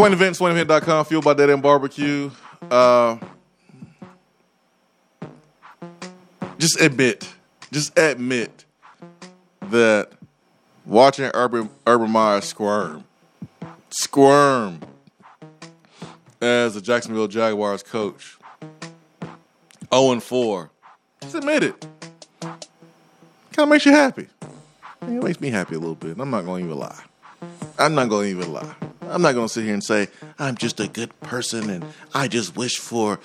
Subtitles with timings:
[0.00, 2.30] Swain Event, SwainEvent.com, fueled by Dead End Barbecue.
[2.70, 3.18] Uh,
[6.58, 7.30] just admit,
[7.70, 8.64] just admit
[9.68, 10.12] that
[10.86, 13.04] watching Urban Urban Meyer squirm,
[13.90, 14.80] squirm
[16.40, 18.38] as the Jacksonville Jaguars coach,
[19.92, 20.70] 0 and 4.
[21.20, 21.86] Just admit it.
[22.40, 22.64] Kind
[23.58, 24.28] of makes you happy.
[25.02, 26.18] It makes me happy a little bit.
[26.18, 27.02] I'm not going to even lie.
[27.78, 28.74] I'm not going to even lie.
[29.10, 32.28] I'm not going to sit here and say I'm just a good person and I
[32.28, 33.18] just wish for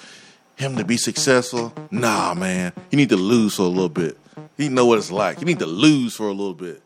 [0.55, 1.73] him to be successful.
[1.91, 2.73] Nah, man.
[2.91, 4.17] You need to lose for a little bit.
[4.57, 5.39] You know what it's like.
[5.39, 6.81] You need to lose for a little bit.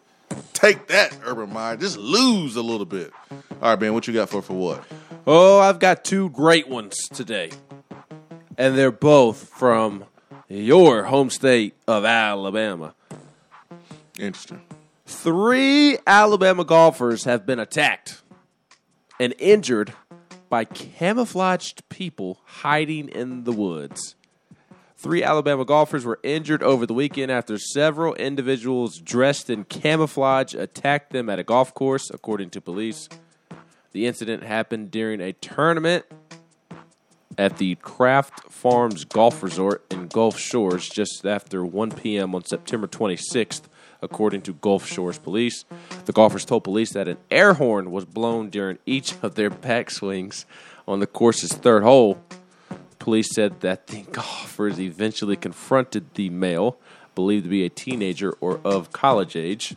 [0.54, 1.78] Take that, Urban Meyer.
[1.78, 3.12] Just lose a little bit.
[3.32, 3.94] All right, man.
[3.94, 4.84] What you got for for what?
[5.26, 7.52] Oh, I've got two great ones today.
[8.58, 10.06] And they're both from
[10.48, 12.94] your home state of Alabama.
[14.20, 14.62] Interesting.
[15.06, 18.22] Three Alabama golfers have been attacked
[19.20, 19.94] and injured
[20.50, 24.16] by camouflaged people hiding in the woods.
[24.98, 31.14] Three Alabama golfers were injured over the weekend after several individuals dressed in camouflage attacked
[31.14, 33.08] them at a golf course, according to police.
[33.94, 36.06] The incident happened during a tournament
[37.38, 42.36] at the Craft Farms Golf Resort in Gulf Shores just after 1 p.m.
[42.36, 43.62] on September 26th,
[44.02, 45.66] according to Gulf Shores police.
[46.06, 50.46] The golfers told police that an air horn was blown during each of their backswings
[50.88, 52.22] on the course's third hole.
[52.98, 56.78] Police said that the golfers eventually confronted the male,
[57.16, 59.76] believed to be a teenager or of college age.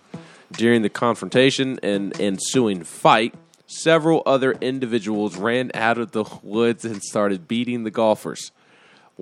[0.53, 3.35] During the confrontation and ensuing fight,
[3.67, 8.53] several other individuals ran out of the woods and started beating the golfers.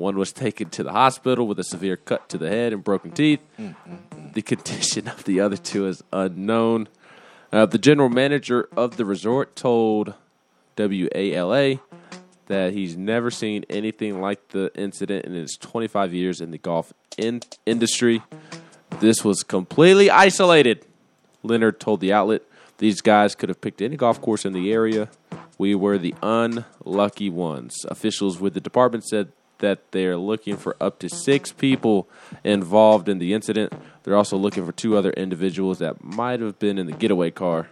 [0.00, 3.10] One was taken to the hospital with a severe cut to the head and broken
[3.10, 3.40] teeth.
[3.58, 4.32] Mm, mm, mm.
[4.32, 6.88] The condition of the other two is unknown.
[7.52, 10.14] Uh, the general manager of the resort told
[10.78, 11.80] WALA
[12.46, 16.94] that he's never seen anything like the incident in his 25 years in the golf
[17.18, 18.22] in- industry.
[19.00, 20.86] This was completely isolated,
[21.42, 22.42] Leonard told the outlet.
[22.78, 25.10] These guys could have picked any golf course in the area.
[25.58, 27.84] We were the unlucky ones.
[27.88, 32.08] Officials with the department said that they're looking for up to six people
[32.44, 33.72] involved in the incident.
[34.02, 37.68] They're also looking for two other individuals that might have been in the getaway car.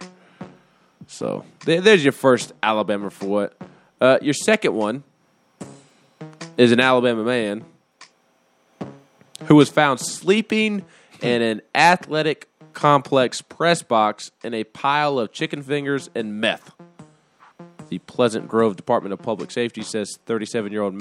[1.07, 3.57] So there's your first Alabama for what.
[3.99, 5.03] Uh, your second one
[6.57, 7.65] is an Alabama man
[9.45, 10.85] who was found sleeping
[11.21, 16.71] in an athletic complex press box in a pile of chicken fingers and meth.
[17.89, 20.93] The Pleasant Grove Department of Public Safety says 37 year old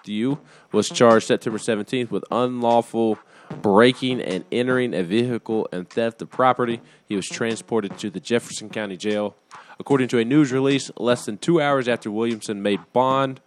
[0.00, 0.38] Matthew
[0.72, 3.18] was charged September 17th with unlawful
[3.60, 6.80] breaking and entering a vehicle and theft of property.
[7.04, 9.36] He was transported to the Jefferson County Jail.
[9.78, 13.42] According to a news release, less than two hours after Williamson made bond,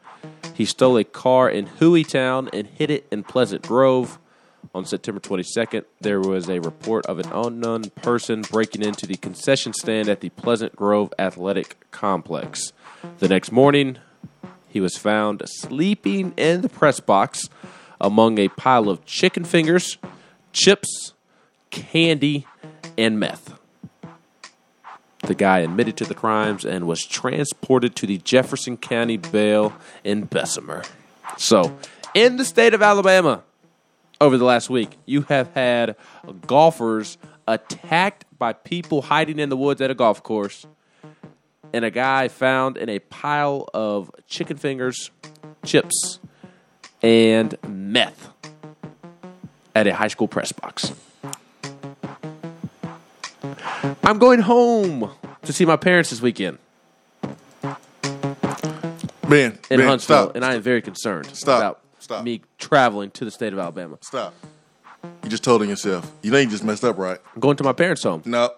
[0.53, 4.19] he stole a car in Hueytown and hid it in Pleasant Grove.
[4.75, 9.73] On September 22nd, there was a report of an unknown person breaking into the concession
[9.73, 12.73] stand at the Pleasant Grove Athletic Complex.
[13.17, 13.97] The next morning,
[14.73, 17.47] he was found sleeping in the press box
[18.01, 19.99] among a pile of chicken fingers,
[20.51, 21.13] chips,
[21.69, 22.47] candy,
[22.97, 23.53] and meth.
[25.21, 29.73] The guy admitted to the crimes and was transported to the Jefferson County Jail
[30.03, 30.81] in Bessemer.
[31.37, 31.77] So,
[32.15, 33.43] in the state of Alabama,
[34.19, 35.95] over the last week, you have had
[36.47, 40.65] golfers attacked by people hiding in the woods at a golf course,
[41.73, 45.09] and a guy found in a pile of chicken fingers,
[45.65, 46.19] chips,
[47.01, 48.29] and meth
[49.75, 50.93] at a high school press box.
[54.03, 55.09] I'm going home
[55.43, 56.59] to see my parents this weekend
[59.27, 60.35] Ben, in ben, Huntsville, stop.
[60.35, 61.57] and I am very concerned Stop.
[61.59, 62.23] about Stop.
[62.23, 63.97] me traveling to the state of Alabama.
[64.01, 64.33] Stop.
[65.23, 66.09] You just told on yourself.
[66.21, 67.19] You know you just messed up, right?
[67.33, 68.21] I'm going to my parents' home.
[68.25, 68.51] No.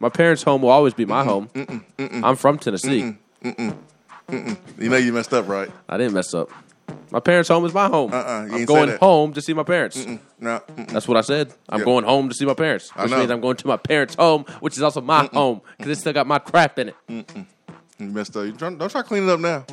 [0.00, 1.48] My parents' home will always be my home.
[1.98, 3.14] I'm from Tennessee.
[3.42, 3.74] You
[4.78, 5.70] know you messed up, right?
[5.88, 6.50] I didn't mess up.
[7.10, 8.12] My parents' home is my home.
[8.12, 9.00] Uh-uh, you I'm ain't say going that.
[9.00, 10.06] home to see my parents.
[10.38, 10.60] No.
[10.60, 10.88] mm-mm.
[10.90, 11.52] That's what I said.
[11.68, 11.84] I'm Yeah.
[11.86, 13.18] going home to see my parents, I which know.
[13.18, 16.12] means I'm going to my parents' home, which is also my home because it still
[16.12, 16.96] got my crap in it.
[17.98, 18.44] You messed up.
[18.44, 19.64] You try, don't try to clean it up now.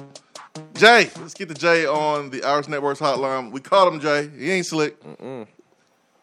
[0.76, 3.52] Jay, let's get the Jay on the Iris Networks hotline.
[3.52, 4.30] We called him Jay.
[4.38, 4.96] He ain't slick.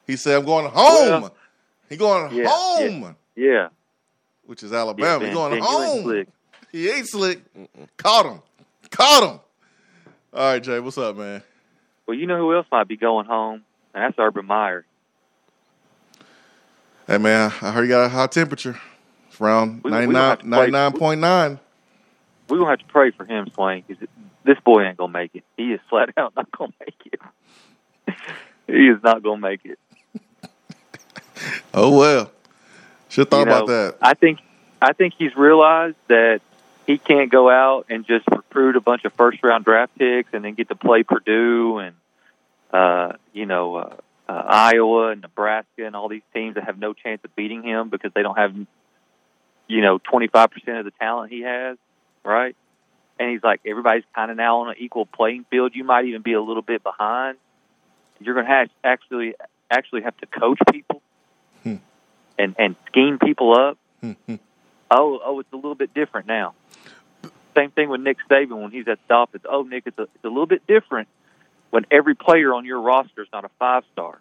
[0.06, 1.34] He said, "I'm going home." Well,
[1.90, 3.68] he going yeah, home, Yeah.
[4.52, 5.18] Which is Alabama.
[5.18, 6.02] Ben, he going Ben, you ain't home.
[6.02, 6.28] slick.
[6.72, 7.40] He ain't slick.
[7.96, 8.42] Caught him.
[8.90, 9.40] Caught him.
[10.34, 10.78] All right, Jay.
[10.78, 11.42] What's up, man?
[12.06, 13.62] Well, you know who else might be going home?
[13.94, 14.84] And that's Urban Meyer.
[17.06, 17.50] Hey, man.
[17.62, 18.78] I heard you got a high temperature.
[19.30, 21.58] It's around We- we 99, gonna have to 99.9.
[22.50, 24.06] we're have to pray for him, Swain, because
[24.44, 25.44] this boy ain't gonna make it.
[25.56, 27.20] He is flat out not gonna make it.
[28.66, 29.78] he is not gonna make it.
[31.74, 32.30] Oh well.
[33.12, 33.98] Should thought You know, about that.
[34.00, 34.38] I think
[34.80, 36.40] I think he's realized that
[36.86, 40.42] he can't go out and just recruit a bunch of first round draft picks and
[40.42, 41.94] then get to play Purdue and
[42.72, 43.96] uh, you know uh,
[44.30, 47.90] uh, Iowa and Nebraska and all these teams that have no chance of beating him
[47.90, 48.54] because they don't have
[49.68, 51.76] you know twenty five percent of the talent he has,
[52.24, 52.56] right?
[53.20, 55.72] And he's like everybody's kind of now on an equal playing field.
[55.74, 57.36] You might even be a little bit behind.
[58.20, 59.34] You're going to have actually
[59.70, 61.02] actually have to coach people.
[62.38, 63.78] And and scheme people up
[64.92, 66.54] oh, oh, it's a little bit different now.
[67.56, 69.44] Same thing with Nick Saban when he's at the Dolphins.
[69.48, 71.08] Oh, Nick, it's a, it's a little bit different
[71.70, 74.18] when every player on your roster is not a five star.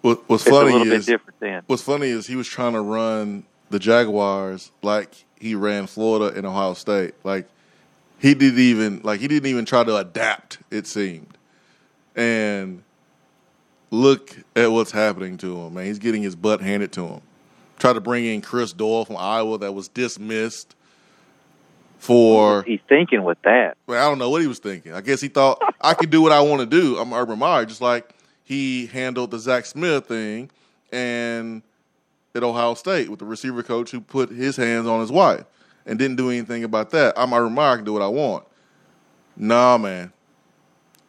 [0.00, 1.62] What, what's It's funny is bit different then.
[1.66, 6.46] what's funny is he was trying to run the Jaguars like he ran Florida and
[6.46, 7.14] Ohio State.
[7.22, 7.48] Like
[8.18, 10.58] he didn't even like he didn't even try to adapt.
[10.70, 11.36] It seemed,
[12.16, 12.82] and
[13.92, 15.74] look at what's happening to him.
[15.74, 17.20] Man, he's getting his butt handed to him.
[17.78, 20.74] Tried to bring in Chris Doyle from Iowa that was dismissed
[21.98, 23.76] for He's thinking with that.
[23.86, 24.92] well, I don't know what he was thinking.
[24.92, 26.98] I guess he thought I can do what I want to do.
[26.98, 30.50] I'm Urban Meyer, just like he handled the Zach Smith thing
[30.90, 31.62] and
[32.34, 35.44] at Ohio State with the receiver coach who put his hands on his wife
[35.84, 37.12] and didn't do anything about that.
[37.16, 38.44] I'm Urban Meyer, I can do what I want.
[39.36, 40.12] Nah, man.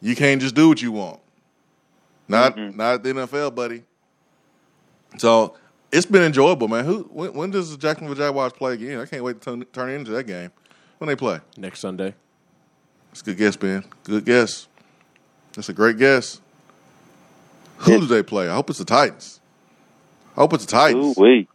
[0.01, 1.21] You can't just do what you want.
[2.27, 2.75] Not Mhm.
[2.75, 3.83] not the NFL, buddy.
[5.17, 5.55] So
[5.91, 6.85] it's been enjoyable, man.
[6.85, 8.99] Who when, when does the Jacksonville Jaguars play again?
[8.99, 10.51] I can't wait to turn, turn into that game.
[10.97, 11.39] When they play?
[11.57, 12.15] Next Sunday.
[13.09, 13.83] That's a good guess, Ben.
[14.03, 14.67] Good guess.
[15.53, 16.39] That's a great guess.
[17.79, 18.47] Who do they play?
[18.49, 19.39] I hope it's the Titans.
[20.35, 21.17] I hope it's the Titans.
[21.17, 21.47] Ooh wee.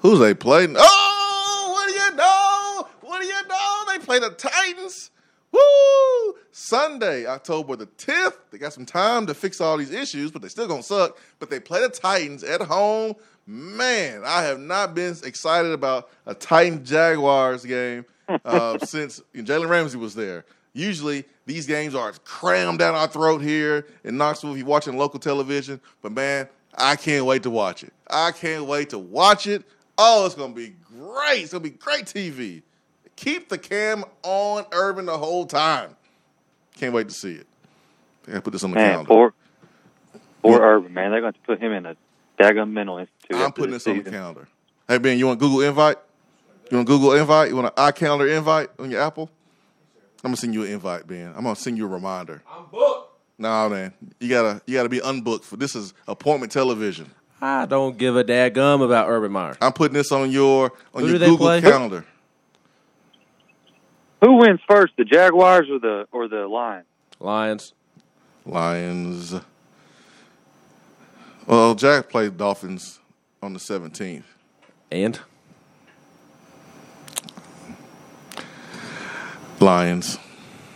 [0.00, 0.68] Who do they play?
[0.76, 2.88] Oh, what do you know?
[3.00, 3.84] What do you know?
[3.88, 5.10] They play the Titans.
[5.52, 6.34] Woo!
[6.60, 8.34] Sunday, October the 10th.
[8.50, 11.18] They got some time to fix all these issues, but they still gonna suck.
[11.38, 13.14] But they play the Titans at home.
[13.46, 18.04] Man, I have not been excited about a Titan Jaguars game
[18.44, 20.44] uh, since Jalen Ramsey was there.
[20.74, 25.18] Usually these games are crammed down our throat here in Knoxville if you're watching local
[25.18, 25.80] television.
[26.02, 26.46] But man,
[26.76, 27.92] I can't wait to watch it.
[28.08, 29.64] I can't wait to watch it.
[29.96, 31.40] Oh, it's gonna be great.
[31.42, 32.62] It's gonna be great TV.
[33.16, 35.96] Keep the cam on Urban the whole time.
[36.80, 37.46] Can't wait to see it.
[38.26, 39.06] I gotta put this on the Man, calendar.
[39.08, 39.34] poor
[40.42, 40.62] poor What?
[40.62, 41.10] Urban, man.
[41.10, 41.94] They're going to put him in a
[42.38, 43.36] daggum mental institute.
[43.36, 44.48] I'm putting this this on the calendar.
[44.88, 45.98] Hey Ben, you want Google invite?
[46.70, 47.50] You want Google invite?
[47.50, 49.28] You want an iCalendar invite on your Apple?
[50.24, 51.28] I'm gonna send you an invite, Ben.
[51.36, 52.42] I'm gonna send you a reminder.
[52.50, 53.10] I'm booked.
[53.38, 57.10] Nah, man, you gotta you gotta be unbooked for this is appointment television.
[57.42, 59.56] I don't give a daggum about Urban Meyer.
[59.60, 61.60] I'm putting this on your on Who your Google play?
[61.60, 62.06] calendar.
[64.20, 66.86] Who wins first, the Jaguars or the or the Lions?
[67.18, 67.72] Lions.
[68.44, 69.34] Lions.
[71.46, 73.00] Well, Jack played Dolphins
[73.42, 74.22] on the 17th.
[74.90, 75.18] And
[79.60, 80.18] Lions,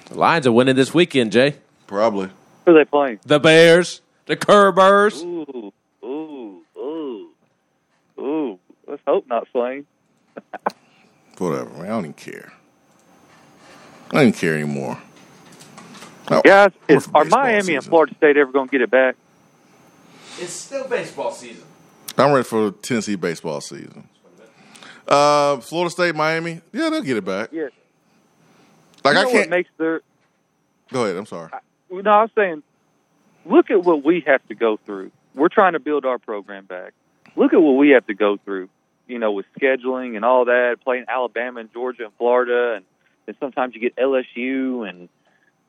[0.06, 1.56] the Lions are winning this weekend, Jay.
[1.86, 2.28] probably.
[2.66, 3.20] Who are they playing?
[3.24, 4.00] The Bears.
[4.26, 5.22] The Kerbers.
[5.22, 5.72] Ooh,
[6.04, 7.28] ooh, ooh,
[8.18, 8.58] ooh.
[8.86, 9.86] Let's hope not, Swain.
[11.38, 11.82] Whatever, man.
[11.84, 12.52] I don't even care.
[14.12, 14.98] I didn't care anymore.
[16.30, 17.84] No, Guys, we're is, are baseball Miami and.
[17.84, 19.16] Florida State ever going to get it back?
[20.38, 21.64] It's still baseball season.
[22.16, 24.08] I'm ready for Tennessee baseball season.
[25.06, 26.60] Uh, Florida State, Miami.
[26.72, 27.50] Yeah, they'll get it back.
[27.52, 27.68] Yeah.
[29.04, 29.50] Like you I know can't.
[29.50, 30.00] what makes their
[30.92, 31.16] Go ahead.
[31.16, 31.50] I'm sorry.
[31.90, 32.62] no, I was saying,
[33.44, 35.10] look at what we have to go through.
[35.34, 36.92] We're trying to build our program back.
[37.36, 38.68] Look at what we have to go through,
[39.08, 42.84] you know, with scheduling and all that, playing Alabama and Georgia and Florida, and,
[43.26, 45.08] and sometimes you get LSU and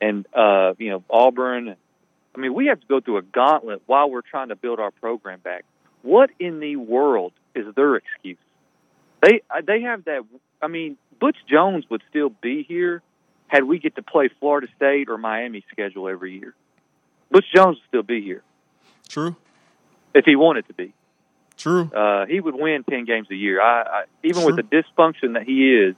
[0.02, 1.76] and uh, you know Auburn.
[2.36, 4.92] I mean, we have to go through a gauntlet while we're trying to build our
[4.92, 5.64] program back.
[6.02, 8.38] What in the world is their excuse?
[9.22, 10.22] They uh, they have that.
[10.62, 13.02] I mean, Butch Jones would still be here
[13.48, 16.54] had we get to play Florida State or Miami schedule every year.
[17.32, 18.44] Butch Jones would still be here
[19.08, 19.36] True.
[20.14, 20.94] if he wanted to be.
[21.58, 21.90] True.
[21.94, 23.62] Uh, he would win ten games a year.
[23.62, 25.96] I, I even with the dysfunction that he is,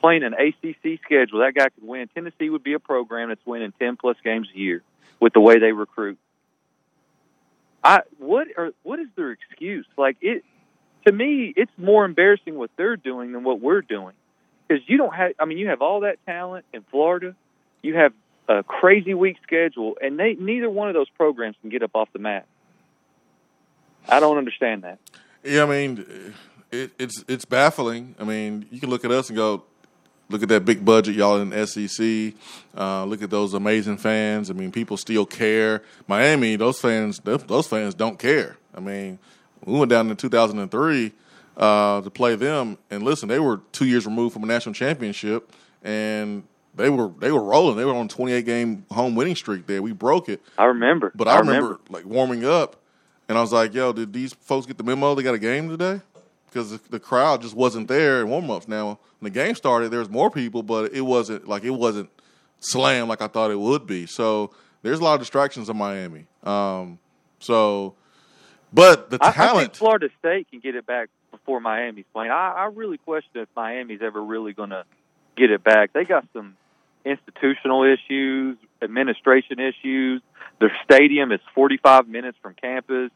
[0.00, 2.08] playing an ACC schedule, that guy could win.
[2.14, 4.82] Tennessee would be a program that's winning ten plus games a year
[5.20, 6.18] with the way they recruit.
[7.82, 9.86] I what are what is their excuse?
[9.96, 10.44] Like it
[11.06, 14.14] to me, it's more embarrassing what they're doing than what we're doing.
[14.66, 17.34] Because you don't have, I mean, you have all that talent in Florida.
[17.82, 18.12] You have
[18.48, 22.08] a crazy week schedule, and they neither one of those programs can get up off
[22.12, 22.46] the mat.
[24.08, 24.98] I don't understand that.
[25.44, 26.34] Yeah, I mean,
[26.70, 28.14] it, it's it's baffling.
[28.18, 29.64] I mean, you can look at us and go,
[30.28, 32.34] look at that big budget, y'all in SEC.
[32.76, 34.50] Uh, look at those amazing fans.
[34.50, 35.82] I mean, people still care.
[36.06, 38.56] Miami, those fans, those fans don't care.
[38.74, 39.18] I mean,
[39.64, 41.12] we went down in 2003
[41.56, 45.50] uh, to play them, and listen, they were two years removed from a national championship,
[45.82, 46.44] and
[46.74, 47.76] they were they were rolling.
[47.76, 49.82] They were on a 28 game home winning streak there.
[49.82, 50.40] We broke it.
[50.56, 51.12] I remember.
[51.14, 52.76] But I, remember, like warming up,
[53.28, 55.14] and I was like, "Yo, did these folks get the memo?
[55.14, 56.00] They got a game today?"
[56.48, 58.68] Because the, crowd just wasn't there in warm ups.
[58.68, 62.10] Now, when the game started, there was more people, but it wasn't like it wasn't
[62.60, 64.06] slam like I thought it would be.
[64.06, 64.50] So
[64.82, 66.26] there's a lot of distractions in Miami.
[66.42, 66.98] Um,
[67.40, 67.94] so,
[68.72, 69.58] but the I, I talent.
[69.58, 72.30] think Florida State can get it back before Miami's playing.
[72.30, 74.84] I, I really question if Miami's ever really going to
[75.36, 75.92] get it back.
[75.92, 76.56] They got some
[77.04, 80.22] institutional issues, administration issues.
[80.60, 83.10] Their stadium is 45 minutes from campus.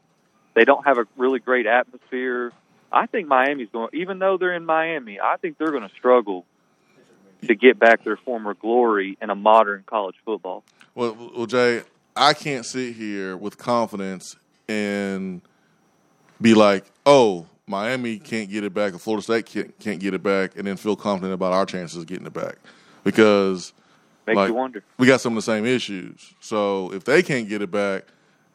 [0.53, 2.51] They don't have a really great atmosphere.
[2.93, 6.45] I think Miami's going, even though they're in Miami, I think they're going to struggle
[7.47, 10.63] to get back their former glory in a modern college football.
[10.95, 11.81] Well, well, Jay,
[12.15, 14.35] I can't sit here with confidence
[14.69, 15.41] and
[16.39, 20.21] be like, "Oh, Miami can't get it back, or Florida State can't, can't get it
[20.21, 22.57] back," and then feel confident about our chances of getting it back
[23.03, 23.73] because
[24.27, 24.83] Makes like, you wonder.
[24.97, 26.33] we got some of the same issues.
[26.39, 28.05] So if they can't get it back,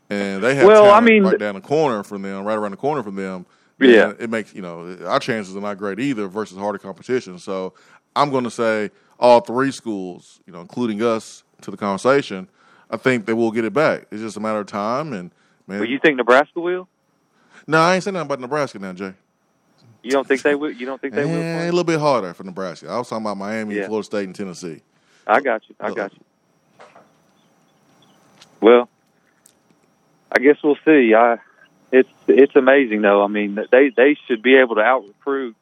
[0.09, 2.77] and they have Well, I mean- right down the corner from them, right around the
[2.79, 3.45] corner from them,
[3.87, 4.07] Yeah.
[4.09, 7.39] then it makes you know our chances are not great either versus harder competition.
[7.39, 7.75] So
[8.17, 12.49] I'm going to say all three schools, you know, including us, to the conversation.
[12.91, 14.07] I think they will get it back.
[14.11, 15.13] It's just a matter of time.
[15.13, 15.31] And
[15.67, 16.89] man, But you think Nebraska will?
[17.67, 19.13] no, I ain't saying nothing about Nebraska now, Jay.
[20.03, 20.71] You don't think they will?
[20.71, 21.33] You don't think they will?
[21.43, 22.89] Eh, a little bit harder for Nebraska.
[22.89, 23.87] I was talking about Miami, Yeah.
[23.87, 24.81] Florida State, and Tennessee.
[25.27, 25.75] I got you.
[25.81, 26.21] I got you.
[28.61, 28.89] Well,
[30.33, 31.15] I guess we'll see.
[31.15, 31.37] I
[31.93, 33.23] it's it's amazing though.
[33.23, 35.57] I mean, they they should be able to out recruit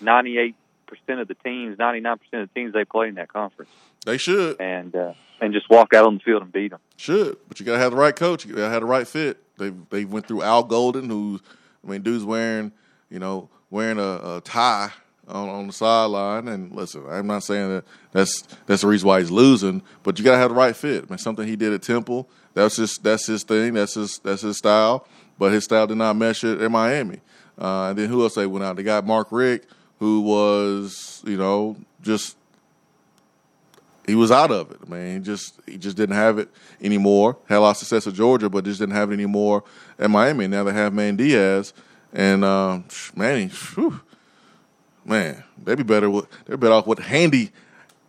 [0.00, 0.54] ninety eight
[0.86, 3.70] percent of the teams, ninety nine percent of the teams they play in that conference,
[4.04, 4.60] They should.
[4.60, 6.80] and uh, and just walk out on the field and beat them.
[6.96, 8.44] Should, but you gotta have the right coach.
[8.44, 9.38] You gotta have the right fit.
[9.58, 11.40] They they went through Al Golden, who,
[11.86, 12.72] I mean, dude's wearing,
[13.10, 14.90] you know, wearing a, a tie
[15.28, 16.48] on, on the sideline.
[16.48, 20.24] And listen, I'm not saying that that's that's the reason why he's losing, but you
[20.24, 21.04] gotta have the right fit.
[21.04, 22.28] I mean, something he did at Temple.
[22.52, 23.74] That's his that's his thing.
[23.74, 25.06] That's his that's his style.
[25.40, 27.22] But his style did not mesh it in Miami.
[27.58, 28.76] Uh, and then who else they went out?
[28.76, 29.66] They got Mark Richt,
[29.98, 32.36] who was, you know, just
[34.06, 34.78] he was out of it.
[34.86, 36.50] I mean, he just he just didn't have it
[36.82, 37.38] anymore.
[37.48, 39.64] Had a lot of success at Georgia, but just didn't have it anymore
[39.98, 40.46] at Miami.
[40.46, 41.72] Now they have Man Diaz
[42.12, 42.84] and um,
[43.16, 43.46] Manny.
[43.46, 43.98] Whew,
[45.06, 46.10] man, they'd be better.
[46.10, 47.50] With, they're better off with Handy,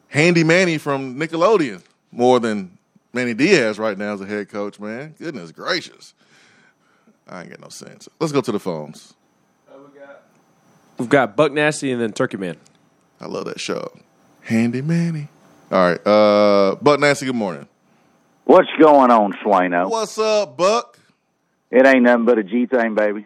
[0.10, 2.78] Handy Manny from Nickelodeon more than
[3.14, 4.82] Manny Diaz right now as a head coach.
[4.82, 6.14] Man, goodness gracious,
[7.28, 8.10] I ain't got no sense.
[8.20, 9.14] Let's go to the phones.
[10.98, 12.58] We've got Buck Nasty and then Turkey Man.
[13.20, 13.92] I love that show,
[14.44, 15.30] Handy Manny.
[15.72, 17.26] All right, uh, Buck Nancy.
[17.26, 17.68] Good morning.
[18.46, 19.90] What's going on, Swano?
[19.90, 21.00] What's up, Buck?
[21.72, 23.26] It ain't nothing but a G thing, baby.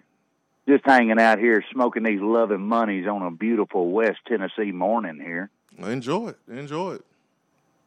[0.67, 5.49] Just hanging out here smoking these loving monies on a beautiful West Tennessee morning here.
[5.79, 6.37] Enjoy it.
[6.49, 7.01] Enjoy it.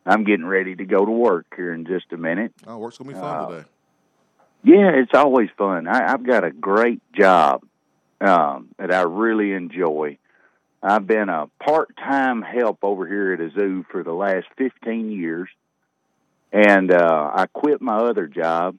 [0.04, 2.52] I'm getting ready to go to work here in just a minute.
[2.66, 3.50] Oh, work's gonna be fun Oh.
[3.52, 3.68] today.
[4.64, 5.86] Yeah, it's always fun.
[5.86, 7.62] I, I've got a great job
[8.20, 10.18] um, that I really enjoy.
[10.82, 15.48] I've been a part-time help over here at a zoo for the last 15 years,
[16.52, 18.76] and uh, I quit my other job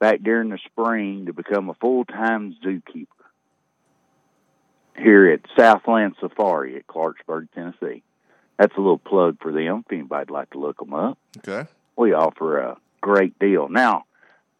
[0.00, 3.06] back during the spring to become a full-time zookeeper
[4.96, 8.02] here at Southland Safari at Clarksburg, Tennessee.
[8.58, 11.68] That's a little plug for them if anybody'd like to look them up Okay.
[11.96, 13.68] we offer a great deal.
[13.68, 14.04] Now,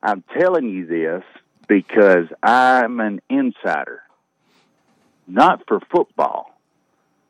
[0.02, 1.23] I'm telling you this
[1.68, 4.02] because I'm an insider,
[5.26, 6.59] not for football,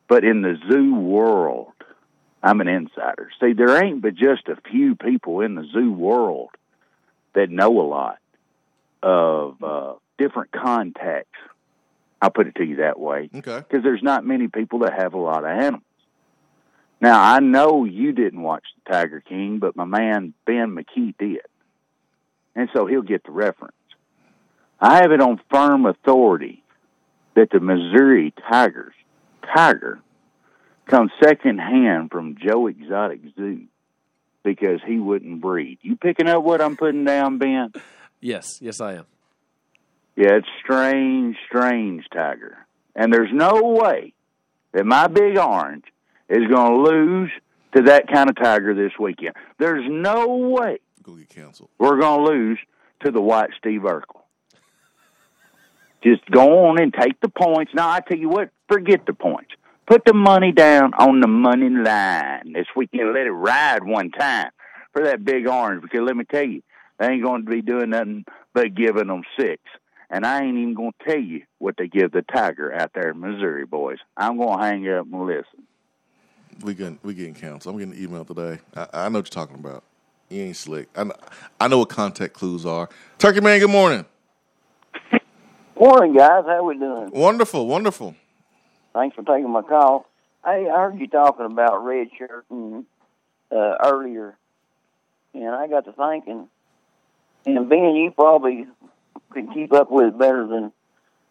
[0.07, 1.73] but in the zoo world.
[2.41, 3.29] I'm an insider.
[3.39, 6.49] See, there ain't but just a few people in the zoo world
[7.33, 8.17] that know a lot
[9.01, 11.37] of uh, different contacts.
[12.21, 13.59] I'll put it to you that way Okay.
[13.59, 15.83] because there's not many people that have a lot of animals.
[16.99, 21.41] Now, I know you didn't watch the Tiger King, but my man Ben McKee did.
[22.55, 23.73] And so he'll get the reference.
[24.79, 26.63] I have it on firm authority
[27.35, 28.93] that the Missouri Tigers,
[29.55, 29.99] Tiger,
[30.87, 33.63] comes second hand from Joe Exotic Zoo
[34.43, 35.79] because he wouldn't breed.
[35.81, 37.71] You picking up what I'm putting down, Ben?
[38.19, 39.05] Yes, yes, I am.
[40.15, 42.57] Yeah, it's strange, strange tiger.
[42.95, 44.13] And there's no way
[44.73, 45.85] that my big orange
[46.29, 47.31] is going to lose
[47.75, 49.35] to that kind of tiger this weekend.
[49.57, 51.69] There's no way Go get canceled.
[51.77, 52.59] we're going to lose
[53.03, 54.21] to the white Steve Urkel.
[56.03, 57.73] Just go on and take the points.
[57.73, 59.51] Now I tell you what, forget the points.
[59.85, 63.13] Put the money down on the money line this weekend.
[63.13, 64.49] Let it ride one time
[64.93, 65.81] for that big orange.
[65.81, 66.61] Because let me tell you,
[66.99, 69.61] they ain't going to be doing nothing but giving them six.
[70.09, 73.09] And I ain't even going to tell you what they give the Tiger out there
[73.09, 73.97] in Missouri, boys.
[74.15, 75.67] I'm going to hang up and listen.
[76.63, 77.71] We getting we getting counsel.
[77.71, 78.59] I'm getting an email today.
[78.75, 79.83] I, I know what you're talking about.
[80.29, 80.89] You ain't slick.
[80.95, 81.13] I know,
[81.59, 82.89] I know what contact clues are.
[83.17, 84.05] Turkey man, good morning.
[85.79, 86.43] Morning, guys.
[86.45, 87.11] How we doing?
[87.11, 88.15] Wonderful, wonderful.
[88.93, 90.07] Thanks for taking my call.
[90.45, 92.85] Hey, I heard you talking about red shirt and
[93.51, 94.35] uh, earlier,
[95.33, 96.47] and I got to thinking,
[97.45, 98.65] and Ben, you probably
[99.33, 100.71] can keep up with it better than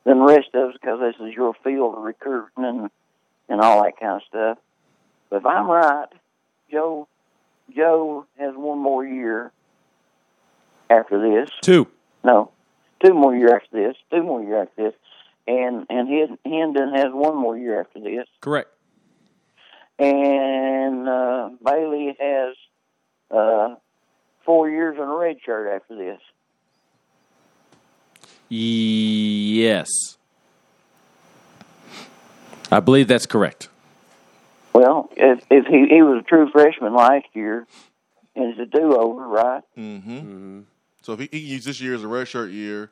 [0.04, 2.90] than the rest of us because this is your field of recruiting and
[3.49, 4.58] and all that kind of stuff.
[5.30, 6.08] But if I'm right,
[6.70, 7.08] Joe
[7.75, 9.52] Joe has one more year
[10.90, 11.50] after this.
[11.62, 11.87] Two.
[12.25, 12.50] No,
[13.04, 13.97] two more year after this.
[14.11, 14.95] Two more year after this,
[15.49, 18.69] and and Hen- Hendon has one more year after this, Correct.
[19.99, 22.54] and uh, Bailey has
[23.31, 23.75] uh,
[24.45, 26.21] four years in a red shirt after this.
[28.49, 29.88] Yes.
[32.71, 33.69] I believe that's correct.
[34.73, 37.67] Well, if if he he was a true freshman last year,
[38.35, 39.62] and it's a do over, right?
[39.76, 40.61] Mm-hmm.
[41.02, 42.91] So if he, he can use this year as a redshirt year,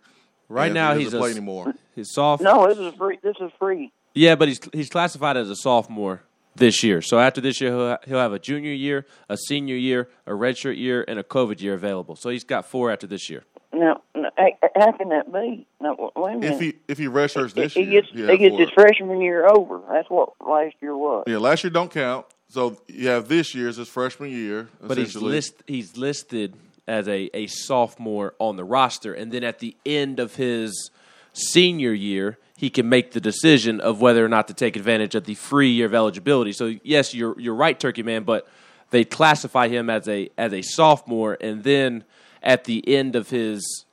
[0.51, 1.75] Right and now he he's doesn't a, play anymore.
[1.95, 2.43] His soft.
[2.43, 3.19] No, this is free.
[3.23, 3.93] This is free.
[4.15, 6.23] Yeah, but he's he's classified as a sophomore
[6.57, 7.01] this year.
[7.03, 10.77] So after this year, he'll he'll have a junior year, a senior year, a redshirt
[10.77, 12.17] year, and a COVID year available.
[12.17, 13.45] So he's got four after this year.
[13.73, 14.31] Now, now,
[14.77, 15.67] how can that be?
[15.81, 16.55] No, wait a minute.
[16.55, 19.47] If he if he redshirts this he year, gets he'll he gets his freshman year
[19.47, 19.81] over.
[19.89, 21.25] That's what last year was.
[21.29, 22.27] Yeah, last year don't count.
[22.49, 24.69] So you have this year as his freshman year.
[24.81, 25.33] But he's essentially.
[25.33, 26.55] list he's listed
[26.89, 30.91] as a, a sophomore on the roster, and then at the end of his
[31.33, 35.25] senior year, he can make the decision of whether or not to take advantage of
[35.25, 36.53] the free year of eligibility.
[36.53, 38.49] So yes, you're you're right, Turkey Man, but
[38.91, 42.03] they classify him as a as a sophomore, and then
[42.43, 43.85] at the end of his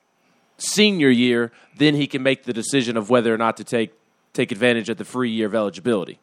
[0.57, 3.93] senior year, then he can make the decision of whether or not to take
[4.33, 6.19] take advantage of the free year of eligibility.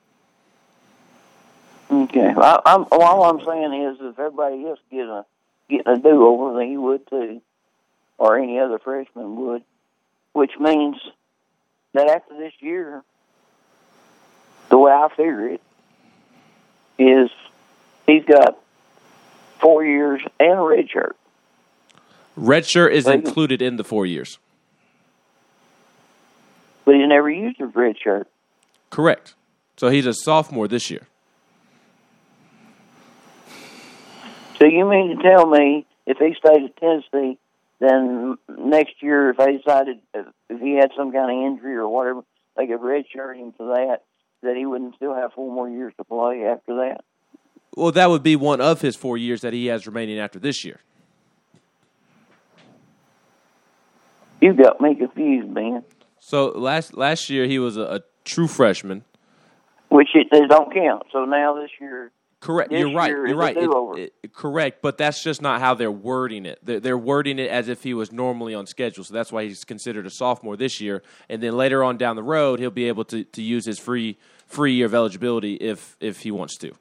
[1.91, 2.33] Okay.
[2.37, 5.27] I, I'm, all I'm saying is, if everybody else getting a
[5.69, 7.41] getting a do over, then he would too,
[8.19, 9.63] or any other freshman would,
[10.33, 10.97] which means
[11.93, 13.03] that after this year,
[14.69, 15.61] the way I figure it
[16.99, 17.31] is,
[18.07, 18.59] he's got
[19.61, 21.17] four years and a red shirt.
[22.38, 24.38] Redshirt is included in the four years.
[26.85, 28.29] but he never used his red shirt.
[28.90, 29.35] Correct.
[29.77, 31.07] So he's a sophomore this year.
[34.59, 37.38] So you mean to tell me if he stayed at Tennessee,
[37.81, 42.23] then next year if they decided if he had some kind of injury or whatever,
[42.57, 44.03] they could redshirt him for that,
[44.42, 47.03] that he wouldn't still have four more years to play after that?
[47.77, 50.64] Well, that would be one of his four years that he has remaining after this
[50.64, 50.81] year.
[54.45, 55.83] You got me confused, Ben.
[56.21, 59.03] So last last year he was a, a true freshman.
[59.89, 61.05] Which it, they don't count.
[61.13, 62.69] So now this year, Correct.
[62.71, 63.09] This You're right.
[63.09, 63.57] You're right.
[63.57, 64.83] It- it- correct.
[64.83, 66.59] But that's just not how they're wording it.
[66.63, 69.03] They're, they're wording it as if he was normally on schedule.
[69.03, 71.03] So that's why he's considered a sophomore this year.
[71.31, 74.19] And then later on down the road, he'll be able to, to use his free
[74.47, 76.73] free year of eligibility if if he wants to.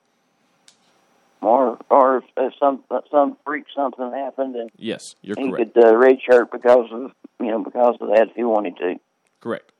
[1.42, 5.74] or or if some some freak something happened and Yes, you're he correct.
[5.76, 7.12] could uh, redshirt because of
[7.44, 8.96] you know because of that if he wanted to.
[9.42, 9.72] Correct.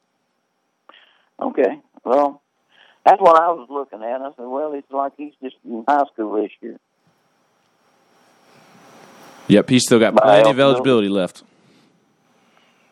[1.42, 1.80] Okay.
[2.04, 2.42] Well,
[3.06, 4.22] that's what I was looking at.
[4.22, 6.80] I said, well, it's like he's just in high school this year.
[9.48, 9.70] Yep.
[9.70, 11.44] He's still got But plenty of eligibility left.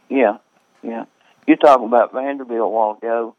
[0.10, 0.38] Yeah,
[0.84, 1.06] yeah.
[1.48, 3.36] You talking about Vanderbilt a while ago,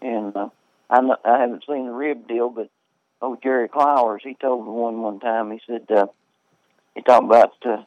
[0.00, 0.48] and uh,
[0.88, 2.70] I know, I haven't seen the rib deal, but
[3.20, 5.50] oh Jerry Clowers, he told me one one time.
[5.50, 6.06] He said uh,
[6.94, 7.82] he talked about uh,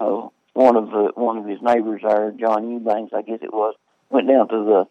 [0.00, 3.74] uh, one of the one of his neighbors there, John Eubanks, I guess it was,
[4.08, 4.84] went down to the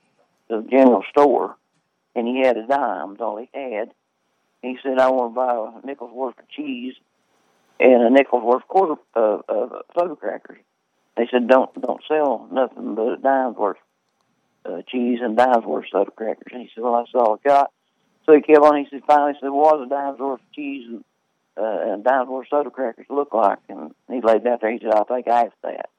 [0.50, 1.56] the general store,
[2.16, 3.18] and he had a dime.
[3.20, 3.92] All he had.
[4.62, 6.94] He said, "I want to buy a nickel's worth of cheese
[7.80, 10.60] and a nickel's worth quarter uh, of soda crackers."
[11.16, 13.78] They said, "Don't don't sell nothing but a dime's worth
[14.66, 17.72] uh, cheese and dime's worth soda crackers." And he said, "Well, that's all I got."
[18.26, 18.78] So he kept on.
[18.78, 21.04] He said, finally, he said, "What does a dime's worth of cheese and
[21.58, 24.72] uh, and dime's worth of soda crackers look like?" And he laid down there.
[24.72, 25.90] He said, "I think I asked that."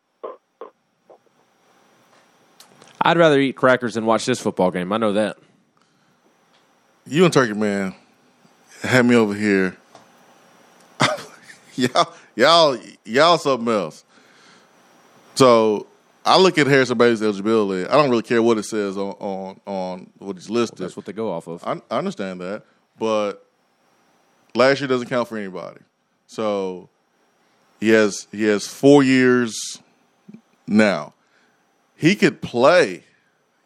[3.00, 4.90] I'd rather eat crackers than watch this football game.
[4.92, 5.36] I know that.
[7.06, 7.94] You and Turkey Man
[8.82, 9.76] had me over here.
[11.74, 14.04] y'all, y'all, y'all something else.
[15.34, 15.86] So
[16.24, 17.86] I look at Harrison Bailey's eligibility.
[17.86, 20.78] I don't really care what it says on on, on what he's listed.
[20.78, 21.62] That's what they go off of.
[21.64, 22.62] I, I understand that,
[22.98, 23.43] but
[24.54, 25.80] last year doesn't count for anybody.
[26.26, 26.88] So
[27.80, 29.78] he has he has four years
[30.66, 31.14] now.
[31.96, 33.04] He could play.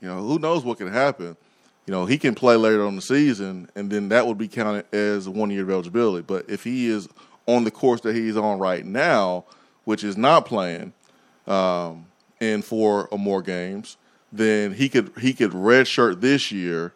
[0.00, 1.36] You know, who knows what could happen.
[1.86, 4.84] You know, he can play later on the season, and then that would be counted
[4.94, 6.22] as one year of eligibility.
[6.22, 7.08] But if he is
[7.46, 9.44] on the course that he's on right now,
[9.84, 10.92] which is not playing,
[11.46, 12.06] um,
[12.40, 13.96] in four or more games,
[14.32, 16.92] then he could he could redshirt this year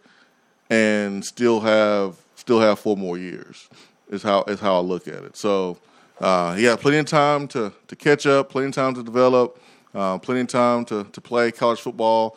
[0.71, 3.69] and still have still have four more years.
[4.11, 5.37] Is how is how I look at it.
[5.37, 5.79] So
[6.21, 9.63] uh, he got plenty of time to to catch up, plenty of time to develop,
[9.95, 12.37] uh, plenty of time to to play college football,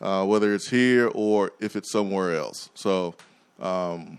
[0.00, 2.68] uh, whether it's here or if it's somewhere else.
[2.74, 3.14] So.
[3.60, 4.18] Um,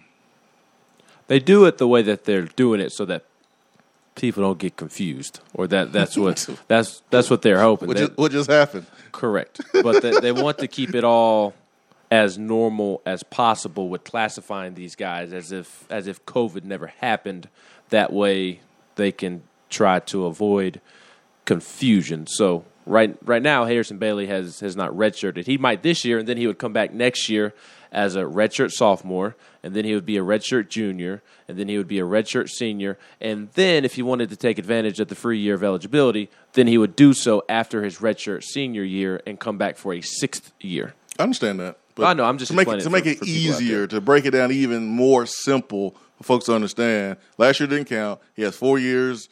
[1.27, 3.25] they do it the way that they're doing it so that
[4.13, 7.89] people don't get confused, or that that's what that's that's what they're hoping.
[7.89, 8.85] What, just, what just happened?
[9.11, 11.53] correct, but they, they want to keep it all
[12.15, 17.49] as normal as possible with classifying these guys as if as if COVID never happened.
[17.89, 18.61] That way,
[18.95, 20.79] they can try to avoid
[21.43, 22.25] confusion.
[22.25, 25.45] So right right now, Harrison Bailey has has not redshirted.
[25.45, 27.53] He might this year, and then he would come back next year
[27.91, 31.77] as a redshirt sophomore, and then he would be a redshirt junior, and then he
[31.77, 35.15] would be a redshirt senior, and then if he wanted to take advantage of the
[35.15, 39.39] free year of eligibility, then he would do so after his redshirt senior year and
[39.39, 40.93] come back for a sixth year.
[41.19, 41.77] I understand that.
[41.95, 42.25] But I know.
[42.25, 44.51] I'm just to make it, to make for, it for easier to break it down
[44.51, 47.17] even more simple for folks to understand.
[47.37, 48.19] Last year didn't count.
[48.35, 49.29] He has four years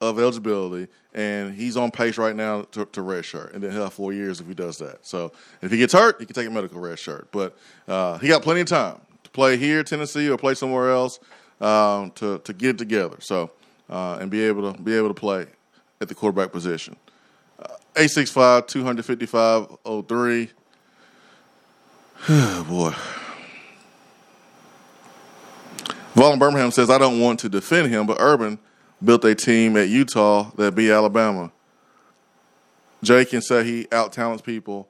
[0.00, 3.84] of eligibility, and he's on pace right now to, to red shirt, and then he'll
[3.84, 5.04] have four years if he does that.
[5.04, 8.28] So if he gets hurt, he can take a medical red shirt, but uh, he
[8.28, 11.20] got plenty of time to play here, Tennessee, or play somewhere else
[11.60, 13.16] um, to to get it together.
[13.20, 13.50] So
[13.90, 15.46] uh, and be able to be able to play
[16.00, 16.96] at the quarterback position.
[17.58, 19.76] Uh, 865 255
[20.08, 20.50] 03
[22.28, 22.94] oh boy.
[26.14, 28.58] Vaughn Birmingham says, I don't want to defend him, but Urban
[29.02, 31.52] built a team at Utah that beat Alabama.
[33.02, 34.88] Jay can say he out talents people,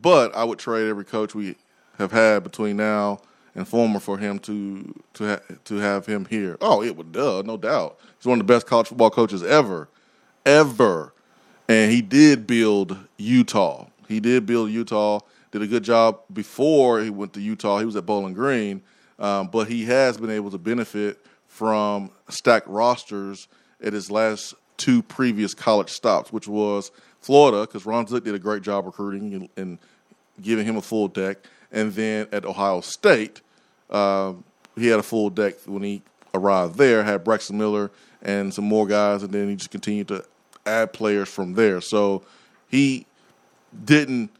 [0.00, 1.56] but I would trade every coach we
[1.98, 3.20] have had between now
[3.54, 6.56] and former for him to to ha- to have him here.
[6.60, 7.98] Oh, it would, duh, no doubt.
[8.18, 9.88] He's one of the best college football coaches ever,
[10.44, 11.12] ever,
[11.68, 13.86] and he did build Utah.
[14.08, 15.20] He did build Utah.
[15.52, 17.78] Did a good job before he went to Utah.
[17.78, 18.82] He was at Bowling Green,
[19.18, 23.48] um, but he has been able to benefit from stacked rosters
[23.82, 28.38] at his last two previous college stops, which was Florida, because Ron Zook did a
[28.38, 29.78] great job recruiting and, and
[30.40, 31.38] giving him a full deck,
[31.70, 33.42] and then at Ohio State,
[33.90, 36.02] um, he had a full deck when he
[36.34, 37.04] arrived there.
[37.04, 37.90] Had Braxton Miller
[38.22, 40.24] and some more guys, and then he just continued to
[40.64, 41.80] add players from there.
[41.80, 42.22] So
[42.68, 43.06] he
[43.84, 44.30] didn't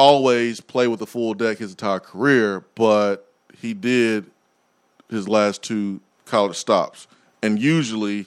[0.00, 4.24] always play with a full deck his entire career, but he did
[5.10, 7.06] his last two college stops.
[7.42, 8.26] And usually,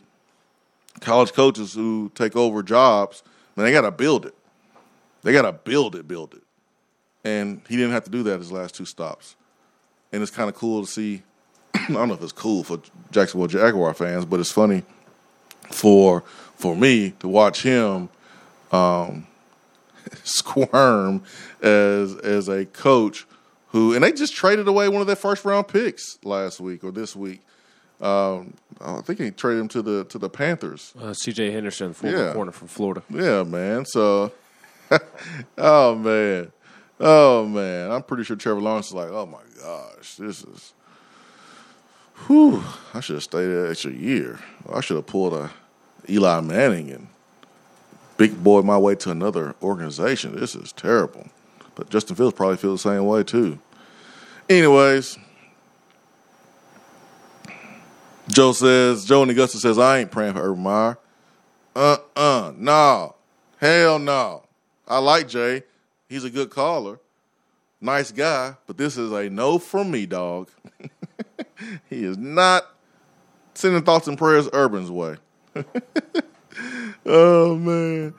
[0.99, 3.23] college coaches who take over jobs,
[3.55, 4.35] man, they got to build it.
[5.23, 6.43] They got to build it, build it.
[7.23, 9.35] And he didn't have to do that his last two stops.
[10.11, 11.23] And it's kind of cool to see.
[11.73, 14.83] I don't know if it's cool for Jacksonville Jaguar fans, but it's funny
[15.71, 16.21] for
[16.55, 18.09] for me to watch him
[18.71, 19.25] um,
[20.23, 21.23] squirm
[21.61, 23.25] as as a coach
[23.67, 26.91] who and they just traded away one of their first round picks last week or
[26.91, 27.41] this week.
[28.01, 30.93] Um, I think he traded him to the to the Panthers.
[30.99, 31.51] Uh, C.J.
[31.51, 32.33] Henderson, former Yeah.
[32.33, 33.01] corner from Florida.
[33.09, 33.85] Yeah, man.
[33.85, 34.31] So,
[35.57, 36.51] oh man,
[36.99, 37.91] oh man.
[37.91, 40.73] I'm pretty sure Trevor Lawrence is like, oh my gosh, this is.
[42.27, 44.39] Whew, I should have stayed there extra year.
[44.71, 45.51] I should have pulled a
[46.09, 47.07] Eli Manning and
[48.17, 50.35] big boy my way to another organization.
[50.35, 51.27] This is terrible.
[51.75, 53.59] But Justin Fields probably feels the same way too.
[54.49, 55.17] Anyways,
[58.27, 60.97] Joe says, Joe and Augusta says, I ain't praying for Urban Meyer.
[61.75, 63.15] Uh uh, no.
[63.57, 64.43] Hell no.
[64.87, 65.63] I like Jay.
[66.07, 66.99] He's a good caller.
[67.81, 70.49] Nice guy, but this is a no from me, dog.
[71.89, 72.63] he is not
[73.55, 75.17] sending thoughts and prayers Urban's way.
[77.05, 78.13] oh man.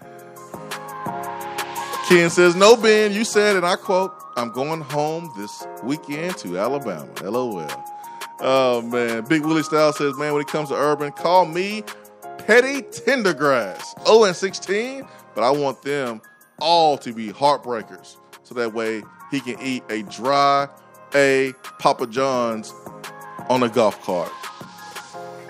[2.09, 6.59] Ken says, No, Ben, you said, and I quote, I'm going home this weekend to
[6.59, 7.09] Alabama.
[7.23, 7.67] LOL.
[8.41, 9.25] Oh man.
[9.25, 11.83] Big Willie Style says, Man, when it comes to Urban, call me
[12.39, 14.07] Petty Pendergrass.
[14.07, 16.21] 0 and 16, but I want them
[16.59, 18.19] all to be heartbreakers.
[18.43, 20.69] So that way he can eat a dry
[21.15, 22.73] A Papa John's
[23.49, 24.31] on a golf cart.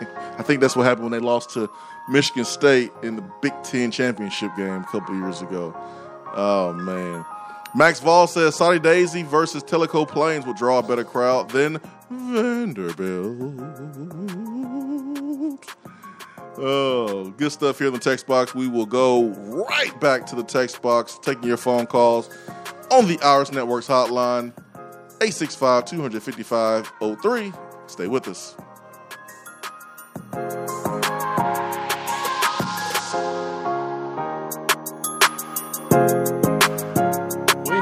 [0.39, 1.69] I think that's what happened when they lost to
[2.09, 5.75] Michigan State in the Big Ten championship game a couple years ago.
[6.35, 7.25] Oh man.
[7.77, 13.53] Max Vol says Soddy-Daisy versus Tellico Plains will draw a better crowd than Vanderbilt.
[16.57, 18.55] Oh, good stuff here in the text box.
[18.55, 19.31] We will go
[19.69, 22.31] right back to the text box, taking your phone calls
[22.93, 24.53] on the Iris Networks hotline,
[25.21, 27.53] 865 255 03.
[27.89, 28.57] Stay with us.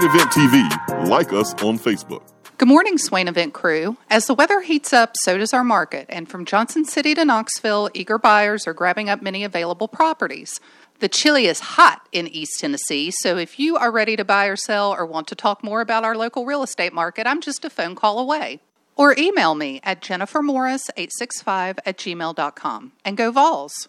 [0.03, 1.09] Swain Event TV.
[1.09, 2.23] Like us on Facebook.
[2.59, 3.97] Good morning, Swain Event crew.
[4.11, 7.89] As the weather heats up, so does our market, and from Johnson City to Knoxville,
[7.95, 10.59] eager buyers are grabbing up many available properties.
[10.99, 14.57] The chili is hot in East Tennessee, so if you are ready to buy or
[14.57, 17.71] sell or want to talk more about our local real estate market, I'm just a
[17.71, 18.59] phone call away.
[18.97, 22.93] Or email me at jennifermorris865 at gmail.com.
[23.05, 23.89] And go Vols!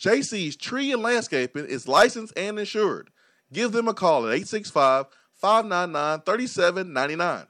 [0.00, 3.10] JC's Tree and Landscaping is licensed and insured.
[3.52, 7.46] Give them a call at 865 599 3799.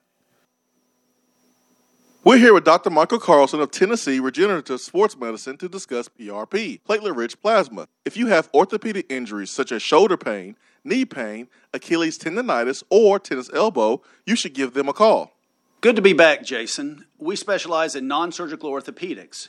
[2.24, 2.90] We're here with Dr.
[2.90, 7.86] Michael Carlson of Tennessee Regenerative Sports Medicine to discuss PRP, platelet rich plasma.
[8.04, 13.48] If you have orthopedic injuries such as shoulder pain, knee pain, Achilles tendonitis, or tennis
[13.54, 15.32] elbow, you should give them a call.
[15.80, 17.06] Good to be back, Jason.
[17.16, 19.48] We specialize in non surgical orthopedics,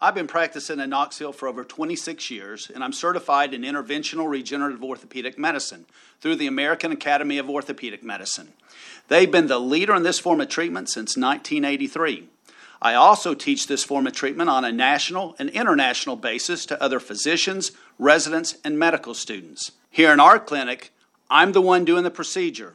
[0.00, 4.84] I've been practicing in Knoxville for over 26 years, and I'm certified in interventional regenerative
[4.84, 5.86] orthopedic medicine
[6.20, 8.52] through the American Academy of Orthopedic Medicine.
[9.08, 12.28] They've been the leader in this form of treatment since 1983.
[12.80, 17.00] I also teach this form of treatment on a national and international basis to other
[17.00, 19.72] physicians, residents, and medical students.
[19.90, 20.92] Here in our clinic,
[21.28, 22.74] I'm the one doing the procedure,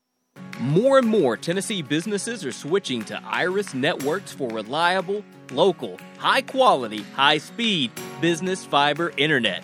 [0.61, 7.01] More and more Tennessee businesses are switching to Iris Networks for reliable, local, high quality,
[7.15, 7.89] high speed
[8.21, 9.63] business fiber internet.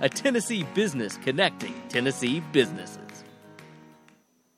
[0.00, 3.24] a Tennessee business connecting Tennessee businesses.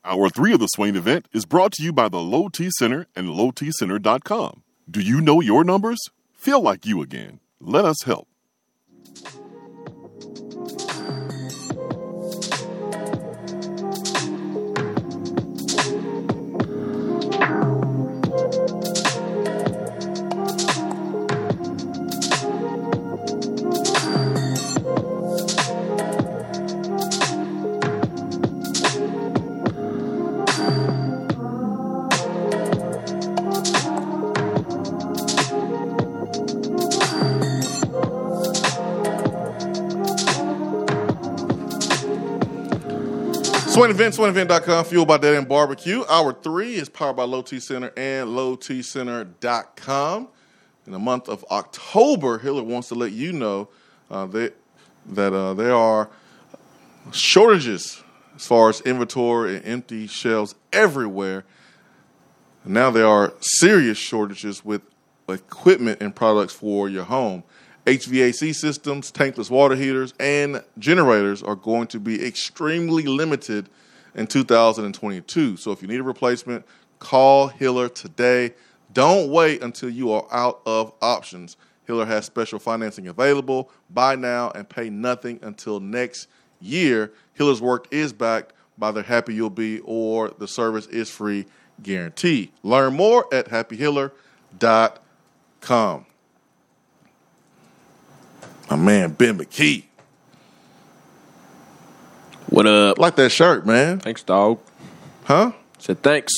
[0.05, 3.07] Hour three of the Swain event is brought to you by the Low T Center
[3.15, 4.63] and LowTCenter.com.
[4.89, 5.99] Do you know your numbers?
[6.33, 7.39] Feel like you again.
[7.61, 8.27] Let us help.
[43.83, 46.05] Swain Event, SwainEvent.com, fueled by Dead End Barbecue.
[46.09, 50.29] Hour three is powered by Low T Center and LowTCenter.com.
[50.85, 53.67] In the month of October, Hiller wants to let you know
[54.09, 54.53] uh, that,
[55.07, 56.09] that uh, there are
[57.11, 58.01] shortages
[58.37, 61.43] as far as inventory and empty shelves everywhere.
[62.63, 64.81] Now there are serious shortages with
[65.27, 67.43] equipment and products for your home.
[67.85, 73.69] HVAC systems, tankless water heaters, and generators are going to be extremely limited
[74.15, 75.57] in 2022.
[75.57, 76.65] So if you need a replacement,
[76.99, 78.53] call Hiller today.
[78.93, 81.57] Don't wait until you are out of options.
[81.85, 83.69] Hiller has special financing available.
[83.89, 86.29] Buy now and pay nothing until next
[86.61, 87.11] year.
[87.33, 91.45] Hiller's work is backed by their Happy You'll Be or the service is free
[91.81, 92.51] guarantee.
[92.63, 96.05] Learn more at happyhiller.com.
[98.69, 99.83] My man, Ben McKee.
[102.47, 102.97] What up?
[102.97, 103.99] Like that shirt, man.
[103.99, 104.59] Thanks, dog.
[105.25, 105.51] Huh?
[105.79, 106.33] Said thanks,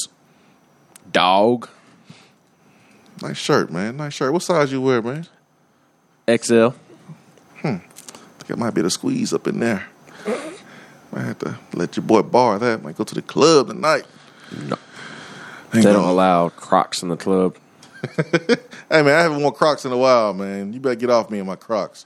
[1.11, 1.69] dog.
[3.21, 3.97] Nice shirt, man.
[3.97, 4.33] Nice shirt.
[4.33, 5.27] What size you wear, man?
[6.29, 6.69] XL.
[7.61, 7.67] Hmm.
[7.67, 7.79] I
[8.39, 9.85] think it might be the squeeze up in there.
[11.11, 12.83] Might have to let your boy borrow that.
[12.83, 14.05] Might go to the club tonight.
[14.67, 14.75] No.
[15.71, 17.55] They don't gonna- allow Crocs in the club.
[18.88, 20.71] Hey man, I haven't worn Crocs in a while, man.
[20.71, 22.05] You better get off me and my Crocs.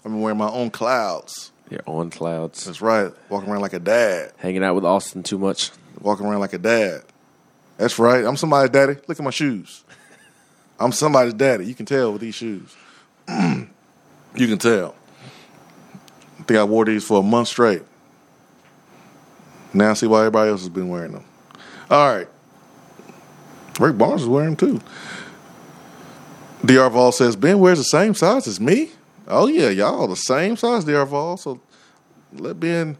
[0.00, 1.52] I've been wearing my own clouds.
[1.70, 2.64] You're on clouds.
[2.64, 3.12] That's right.
[3.28, 4.32] Walking around like a dad.
[4.38, 5.70] Hanging out with Austin too much.
[6.00, 7.02] Walking around like a dad.
[7.76, 8.24] That's right.
[8.24, 8.96] I'm somebody's daddy.
[9.06, 9.84] Look at my shoes.
[10.78, 11.66] I'm somebody's daddy.
[11.66, 12.74] You can tell with these shoes.
[13.28, 13.66] you
[14.34, 14.94] can tell.
[16.38, 17.82] I think I wore these for a month straight.
[19.74, 21.24] Now I see why everybody else has been wearing them.
[21.90, 22.28] All right.
[23.78, 24.80] Rick Barnes is wearing them too.
[26.66, 28.90] DR Vol says, Ben wears the same size as me?
[29.30, 31.36] Oh, yeah, y'all the same size, DR Vol.
[31.36, 31.60] So
[32.32, 32.96] let Ben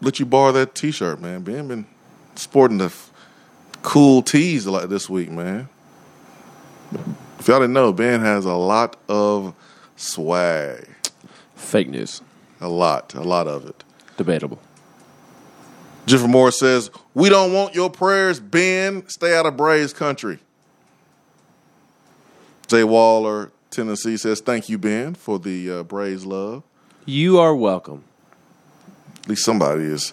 [0.00, 1.42] let you borrow that t shirt, man.
[1.42, 1.86] Ben been
[2.34, 3.12] sporting the f-
[3.82, 5.68] cool tees a lot this week, man.
[7.38, 9.54] If y'all didn't know, Ben has a lot of
[9.96, 10.88] swag.
[11.54, 12.20] Fake news.
[12.60, 13.84] A lot, a lot of it.
[14.16, 14.60] Debatable.
[16.06, 19.08] Jeffrey Moore says, We don't want your prayers, Ben.
[19.08, 20.38] Stay out of Braves country.
[22.66, 26.62] Jay Waller, Tennessee says, Thank you, Ben, for the uh, Braves love.
[27.06, 28.04] You are welcome.
[29.22, 30.12] At least somebody is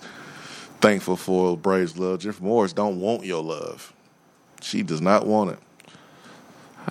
[0.80, 2.20] thankful for Braves love.
[2.20, 3.94] Jeffrey Morris don't want your love.
[4.62, 5.60] She does not want it.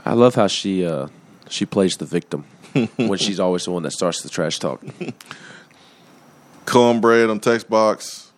[0.05, 1.09] I love how she uh,
[1.49, 2.45] she plays the victim
[2.97, 4.85] when she's always the one that starts the trash talk.
[6.67, 8.33] Cornbread on text box.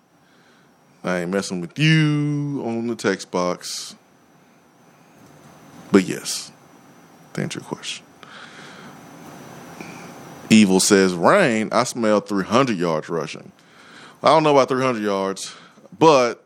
[1.02, 3.94] I ain't messing with you on the text box.
[5.90, 6.52] But yes,
[7.32, 8.04] to answer your question.
[10.50, 13.52] Evil says, Rain, I smell 300 yards rushing.
[14.22, 15.54] I don't know about 300 yards,
[15.96, 16.44] but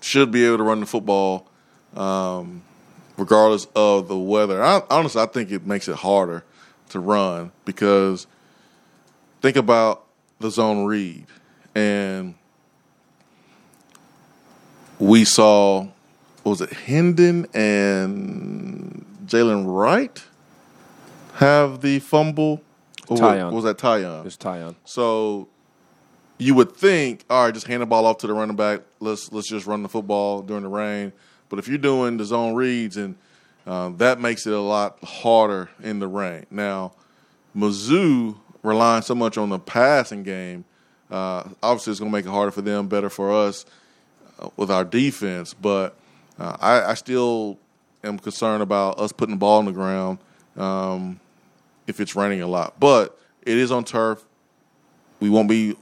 [0.00, 1.48] should be able to run the football
[1.96, 2.62] um,
[3.16, 4.62] regardless of the weather.
[4.62, 6.44] I, honestly, I think it makes it harder
[6.90, 8.26] to run because
[9.40, 10.04] think about
[10.40, 11.26] the zone read.
[11.74, 12.34] And
[14.98, 15.88] we saw,
[16.42, 20.22] was it Hendon and Jaylen Wright
[21.34, 22.62] have the fumble?
[23.08, 23.52] Or Tiyon.
[23.52, 24.24] was that Tiyon?
[24.24, 24.76] It's Tiyon.
[24.84, 25.48] So
[26.38, 28.80] you would think, all right, just hand the ball off to the running back.
[29.00, 31.12] Let's let's just run the football during the rain.
[31.48, 33.16] But if you're doing the zone reads, and
[33.66, 36.46] um, that makes it a lot harder in the rain.
[36.50, 36.92] Now,
[37.54, 40.64] Mizzou relying so much on the passing game,
[41.10, 43.66] uh, obviously it's going to make it harder for them, better for us
[44.40, 45.52] uh, with our defense.
[45.52, 45.94] But
[46.38, 47.58] uh, I, I still
[48.02, 50.18] am concerned about us putting the ball on the ground
[50.56, 51.20] um,
[51.86, 52.78] if it's raining a lot.
[52.78, 54.24] But it is on turf.
[55.20, 55.76] We won't be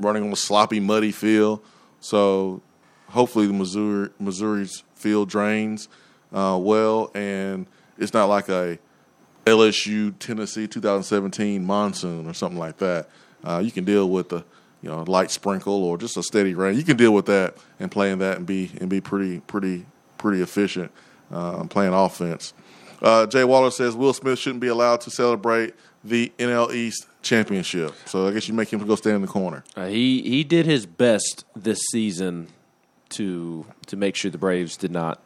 [0.00, 1.60] running on a sloppy, muddy field.
[2.00, 2.62] So
[3.08, 5.88] hopefully the Missouri Missouri's field drains
[6.32, 7.66] uh, well, and
[7.96, 8.78] it's not like a
[9.46, 13.08] LSU Tennessee 2017 monsoon or something like that.
[13.42, 14.44] Uh, you can deal with the
[14.82, 16.76] you know light sprinkle or just a steady rain.
[16.76, 19.86] You can deal with that and playing that and be and be pretty pretty
[20.18, 20.92] pretty efficient
[21.30, 22.52] uh, playing offense.
[23.00, 27.94] Uh, Jay Waller says Will Smith shouldn't be allowed to celebrate the NL East championship.
[28.06, 29.64] So I guess you make him go stand in the corner.
[29.76, 32.48] Uh, he he did his best this season
[33.10, 35.22] to to make sure the Braves did not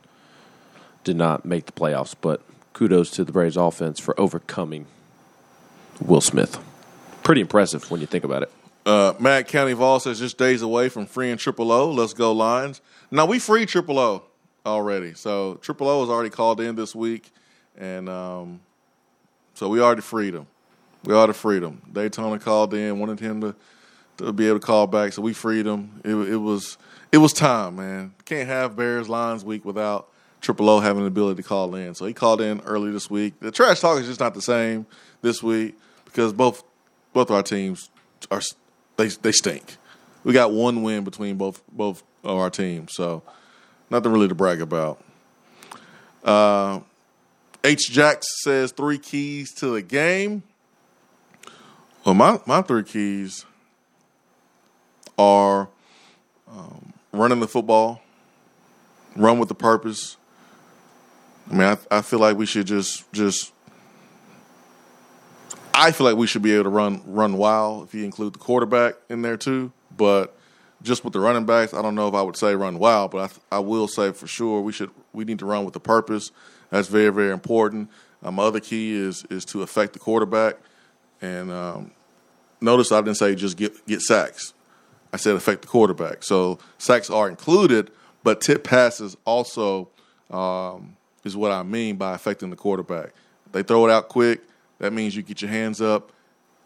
[1.05, 2.15] did not make the playoffs.
[2.21, 4.87] But kudos to the Braves offense for overcoming
[6.01, 6.59] Will Smith.
[7.23, 8.53] Pretty impressive when you think about it.
[8.85, 11.91] Uh, Matt County Vol says just days away from freeing Triple O.
[11.93, 12.81] Let's go Lions.
[13.11, 14.25] Now we freed Triple O
[14.67, 17.33] already, so Triple O was already called in this week,
[17.79, 18.61] and um,
[19.55, 20.47] so we already freed him.
[21.05, 21.83] We already freed him.
[21.93, 23.55] Daytona called in, wanted him to
[24.19, 26.01] to be able to call back, so we freed him.
[26.05, 26.79] It, it was
[27.11, 28.15] it was time, man.
[28.25, 30.09] Can't have Bears Lions week without
[30.41, 31.95] Triple O having the ability to call in.
[31.95, 33.35] So he called in early this week.
[33.41, 34.87] The trash talk is just not the same
[35.23, 36.63] this week because both
[37.13, 37.91] both of our teams
[38.31, 38.41] are
[38.97, 39.77] they they stink.
[40.25, 43.23] We got one win between both both of our teams, so
[43.91, 45.03] nothing really to brag about.
[46.25, 46.81] Uh,
[47.65, 47.91] H.
[47.91, 50.43] Jacks says three keys to the game.
[52.05, 53.47] Well, my my three keys
[55.17, 55.69] are
[56.51, 58.03] um, running the football,
[59.15, 60.17] run with the purpose.
[61.51, 63.53] I mean, I, I feel like we should just just.
[65.75, 68.39] I feel like we should be able to run run wild if you include the
[68.39, 69.73] quarterback in there too.
[69.97, 70.37] But
[70.83, 73.33] just with the running backs, I don't know if I would say run wild, but
[73.53, 76.33] I, I will say for sure we should we need to run with the purpose.
[76.73, 77.91] That's very very important.
[78.23, 80.57] Um, my other key is is to affect the quarterback,
[81.21, 81.91] and um,
[82.63, 84.55] notice I didn't say just get get sacks.
[85.13, 86.25] I said affect the quarterback.
[86.25, 87.91] So sacks are included,
[88.25, 89.91] but tip passes also
[90.31, 93.13] um, is what I mean by affecting the quarterback.
[93.53, 94.41] They throw it out quick.
[94.79, 96.11] That means you get your hands up,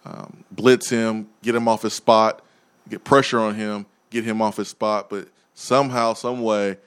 [0.05, 2.43] um, blitz him, get him off his spot,
[2.89, 6.79] get pressure on him, get him off his spot, but somehow, some way,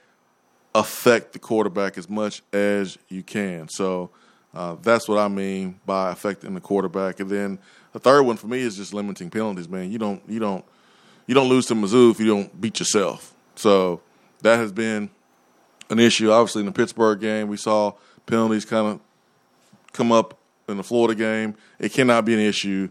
[0.74, 3.68] affect the quarterback as much as you can.
[3.68, 4.10] So
[4.54, 7.20] uh, that's what I mean by affecting the quarterback.
[7.20, 7.58] And then
[7.92, 9.68] the third one for me is just limiting penalties.
[9.68, 10.64] Man, you don't you don't
[11.26, 13.34] you don't lose to Mizzou if you don't beat yourself.
[13.56, 14.00] So
[14.42, 15.10] that has been
[15.88, 16.30] an issue.
[16.30, 17.92] Obviously, in the Pittsburgh game, we saw
[18.26, 19.00] penalties kind of
[19.92, 21.54] come up in the Florida game.
[21.78, 22.88] It cannot be an issue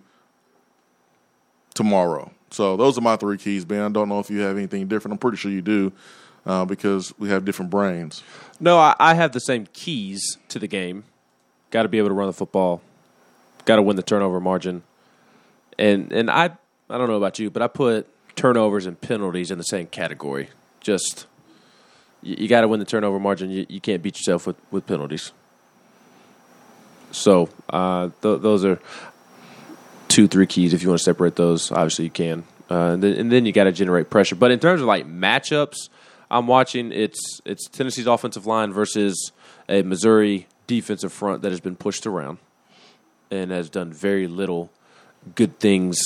[1.74, 2.32] tomorrow.
[2.52, 3.82] So those are my three keys, Ben.
[3.82, 5.14] I don't know if you have anything different.
[5.14, 5.94] I'm pretty sure you do
[6.50, 8.24] uh, because we have different brains.
[8.60, 11.04] No, I, I have the same keys to the game.
[11.70, 12.82] Got to be able to run the football.
[13.66, 14.82] Got to win the turnover margin.
[15.78, 16.46] And and I
[16.90, 20.50] I don't know about you, but I put turnovers and penalties in the same category.
[20.80, 21.28] Just
[22.24, 23.52] you, you got to win the turnover margin.
[23.52, 25.32] You, you can't beat yourself with, with penalties.
[27.12, 28.80] So uh, th- those are
[30.08, 30.74] two, three keys.
[30.74, 32.44] If you want to separate those, obviously you can.
[32.72, 34.36] Uh, and, and then you got to generate pressure.
[34.36, 35.90] But in terms of like matchups,
[36.32, 36.92] I'm watching.
[36.92, 39.32] It's it's Tennessee's offensive line versus
[39.68, 42.38] a Missouri defensive front that has been pushed around
[43.32, 44.70] and has done very little
[45.36, 46.00] good things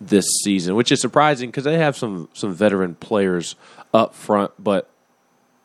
[0.00, 3.56] this season, which is surprising because they have some some veteran players
[3.92, 4.52] up front.
[4.58, 4.88] But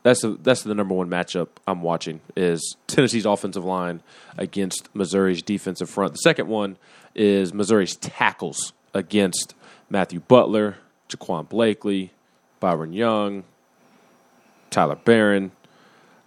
[0.03, 4.01] that's the that's the number one matchup I'm watching is Tennessee's offensive line
[4.37, 6.13] against Missouri's defensive front.
[6.13, 6.77] The second one
[7.15, 9.55] is Missouri's tackles against
[9.89, 10.77] Matthew Butler,
[11.09, 12.11] Jaquan Blakely,
[12.59, 13.43] Byron Young,
[14.73, 15.51] Tyler Baron,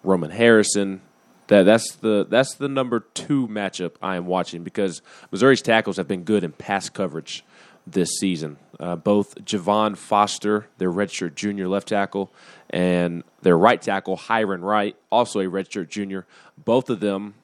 [0.03, 1.03] Roman Harrison.
[1.49, 6.09] That that's the that's the number two matchup I am watching because Missouri's tackles have
[6.09, 7.45] been good in pass coverage
[7.87, 8.57] this season.
[8.81, 12.33] Uh, both Javon Foster, their redshirt junior left tackle,
[12.71, 16.27] and their right tackle Hyrin Wright, also a redshirt junior.
[16.59, 17.35] Both of them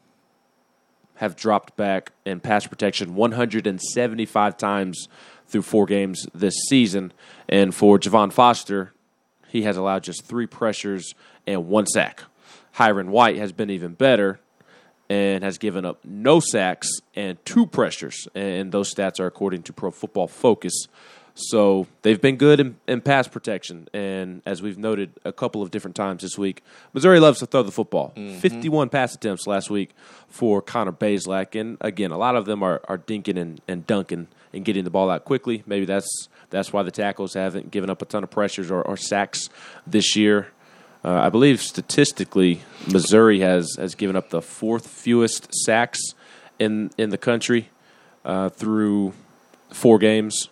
[1.16, 5.08] have dropped back in pass protection 175 times
[5.46, 7.12] through four games this season.
[7.48, 8.92] And for Javon Foster,
[9.52, 11.14] he has allowed just three pressures
[11.46, 12.22] and one sack.
[12.76, 14.40] Hyrin White has been even better
[15.10, 18.26] and has given up no sacks and two pressures.
[18.34, 20.72] And those stats are according to Pro Football Focus.
[21.34, 23.88] So they've been good in, in, pass protection.
[23.92, 26.62] And as we've noted a couple of different times this week,
[26.94, 28.14] Missouri loves to throw the football.
[28.16, 28.38] Mm-hmm.
[28.38, 29.90] 51 pass attempts last week
[30.28, 31.60] for Connor Bazelak.
[31.60, 34.90] And again, a lot of them are, are dinking and, and dunking and getting the
[34.90, 35.62] ball out quickly.
[35.66, 38.96] Maybe that's that's why the tackles haven't given up a ton of pressures or, or
[38.96, 39.48] sacks
[39.86, 40.52] this year.
[41.04, 45.98] Uh, I believe statistically, Missouri has, has given up the fourth fewest sacks
[46.60, 47.70] in in the country
[48.24, 49.14] uh, through
[49.70, 50.48] four games.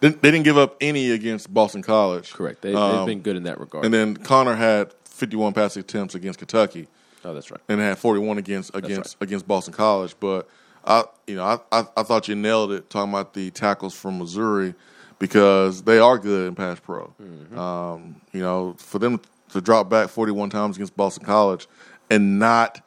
[0.00, 2.32] They, they, didn't give up any against Boston College.
[2.32, 2.62] Correct.
[2.62, 3.84] They, have um, been good in that regard.
[3.84, 6.88] And then Connor had 51 passing attempts against Kentucky.
[7.24, 7.60] Oh, that's right.
[7.68, 9.26] And had 41 against against right.
[9.26, 10.14] against Boston College.
[10.20, 10.48] But
[10.84, 14.18] I, you know, I, I, I thought you nailed it talking about the tackles from
[14.18, 14.74] Missouri
[15.18, 17.12] because they are good in pass pro.
[17.20, 17.58] Mm-hmm.
[17.58, 21.66] Um, you know, for them to drop back 41 times against Boston College
[22.10, 22.80] and not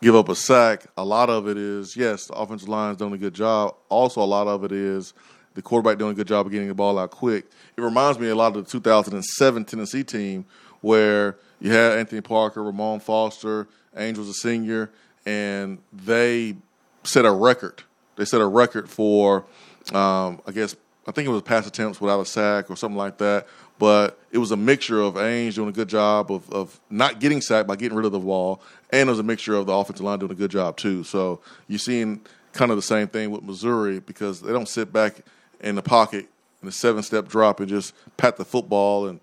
[0.00, 3.12] give up a sack, a lot of it is yes, the offensive line is doing
[3.12, 3.74] a good job.
[3.88, 5.12] Also, a lot of it is
[5.54, 7.46] the quarterback doing a good job of getting the ball out quick.
[7.76, 10.46] It reminds me a lot of the 2007 Tennessee team
[10.80, 13.66] where you had Anthony Parker, Ramon Foster,
[13.96, 14.90] Ainge's a senior,
[15.26, 16.56] and they
[17.02, 17.82] set a record.
[18.16, 19.44] They set a record for,
[19.92, 20.76] um, I guess,
[21.08, 23.46] I think it was pass attempts without a sack or something like that.
[23.78, 27.40] But it was a mixture of Ainge doing a good job of, of not getting
[27.40, 30.04] sacked by getting rid of the ball, and it was a mixture of the offensive
[30.04, 31.04] line doing a good job too.
[31.04, 32.20] So you're seeing
[32.52, 35.22] kind of the same thing with Missouri because they don't sit back
[35.60, 36.28] in the pocket
[36.60, 39.20] in a seven step drop and just pat the football and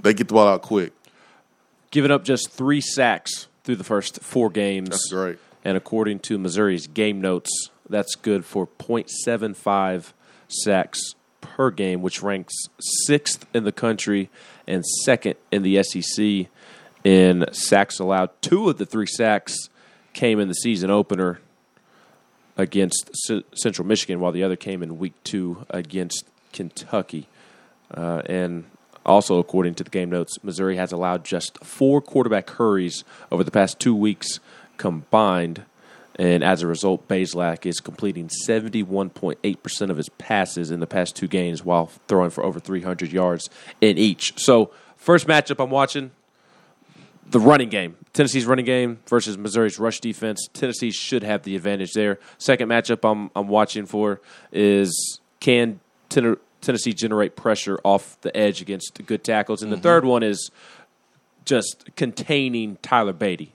[0.00, 0.92] they get the ball out quick.
[1.90, 4.88] Giving up just three sacks through the first four games.
[4.88, 5.38] That's great.
[5.64, 7.50] And according to Missouri's game notes,
[7.88, 10.12] that's good for 0.75
[10.48, 11.14] sacks
[11.46, 14.28] per game, which ranks sixth in the country
[14.66, 16.48] and second in the SEC
[17.04, 18.30] in sacks allowed.
[18.42, 19.56] Two of the three sacks
[20.12, 21.40] came in the season opener
[22.56, 27.28] against C- Central Michigan, while the other came in week two against Kentucky.
[27.94, 28.64] Uh, and
[29.04, 33.52] Also, according to the game notes, Missouri has allowed just four quarterback hurries over the
[33.52, 34.40] past two weeks
[34.78, 35.62] combined.
[36.18, 41.28] And as a result, Bazelak is completing 71.8% of his passes in the past two
[41.28, 43.50] games while throwing for over 300 yards
[43.80, 44.38] in each.
[44.40, 46.10] So, first matchup I'm watching
[47.28, 47.96] the running game.
[48.12, 50.48] Tennessee's running game versus Missouri's rush defense.
[50.54, 52.18] Tennessee should have the advantage there.
[52.38, 54.20] Second matchup I'm, I'm watching for
[54.52, 59.62] is can Ten- Tennessee generate pressure off the edge against good tackles?
[59.62, 59.82] And the mm-hmm.
[59.82, 60.50] third one is
[61.44, 63.50] just containing Tyler Badie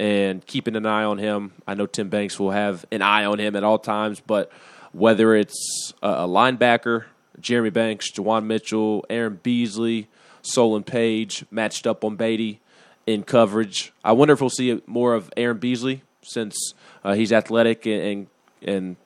[0.00, 1.52] and keeping an eye on him.
[1.66, 4.50] I know Tim Banks will have an eye on him at all times, but
[4.92, 7.04] whether it's a, linebacker,
[7.38, 10.08] Jeremy Banks, Juwan Mitchell, Aaron Beasley,
[10.40, 12.60] Solon Page matched up on Badie
[13.06, 13.92] in coverage.
[14.02, 16.72] I wonder if we'll see more of Aaron Beasley since
[17.04, 18.26] uh, he's athletic and, and
[18.62, 18.96] and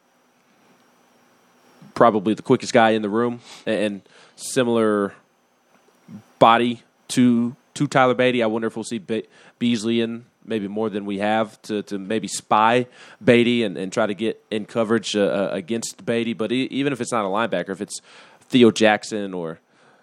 [1.95, 4.03] probably the quickest guy in the room and
[4.37, 5.13] similar
[6.39, 8.45] body to to Tyler Badie.
[8.45, 9.27] I wonder if we'll see Be-
[9.59, 12.87] Beasley in maybe more than we have to, to maybe spy
[13.23, 16.37] Badie and, and try to get in coverage uh, uh, against Badie.
[16.37, 18.01] But even if it's not a linebacker, if it's
[18.41, 19.61] Theo Jackson or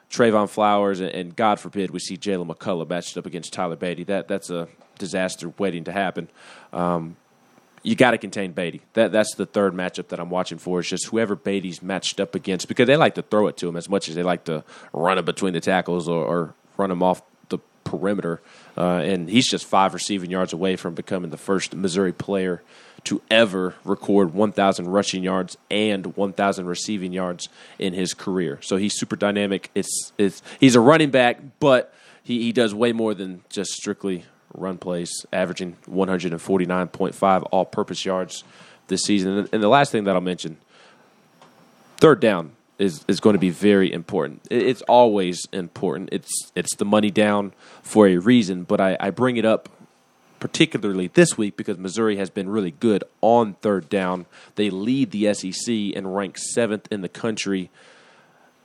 [0.10, 4.06] Trevon Flowers, and, and God forbid we see Jaylen McCollough matched up against Tyler Badie,
[4.08, 4.68] that that's a
[4.98, 6.30] disaster waiting to happen.
[6.74, 7.16] Um,
[7.84, 8.82] you got to contain Badie.
[8.94, 10.80] That that's the third matchup that I'm watching for.
[10.80, 13.76] Is just whoever Badie's matched up against because they like to throw it to him
[13.76, 14.64] as much as they like to
[14.94, 17.22] run it between the tackles or, or run him off
[17.84, 18.42] perimeter.
[18.78, 22.62] Uh, and he's just five receiving yards away from becoming the first Missouri player
[23.04, 28.60] to ever record 1,000 rushing yards and 1,000 receiving yards in his career.
[28.62, 29.72] So he's super dynamic.
[29.74, 34.26] It's it's he's a running back, but he, he does way more than just strictly
[34.54, 38.44] run plays, averaging 149.5 all purpose yards
[38.88, 39.50] this season.
[39.52, 40.58] And the last thing that I'll mention
[41.98, 42.52] third down
[42.82, 44.42] is, is going to be very important.
[44.50, 46.08] It's always important.
[46.12, 47.54] It's it's the money down
[47.84, 49.70] for a reason, but I, I bring it up
[50.40, 54.26] particularly this week because Missouri has been really good on third down.
[54.56, 57.70] They lead the SEC and rank seventh in the country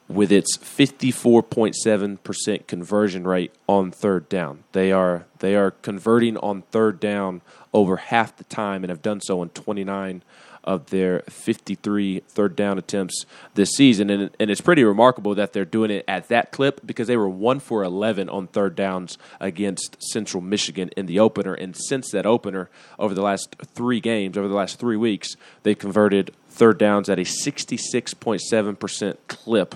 [0.08, 4.64] with its 54.7% conversion rate on third down.
[4.72, 7.42] They are they are converting on third down
[7.74, 10.22] over half the time and have done so in 29
[10.66, 15.64] of their 53 third down attempts this season and and it's pretty remarkable that they're
[15.64, 19.96] doing it at that clip because they were 1 for 11 on third downs against
[20.02, 24.48] Central Michigan in the opener and since that opener over the last 3 games over
[24.48, 29.74] the last 3 weeks they've converted third downs at a 66.7% clip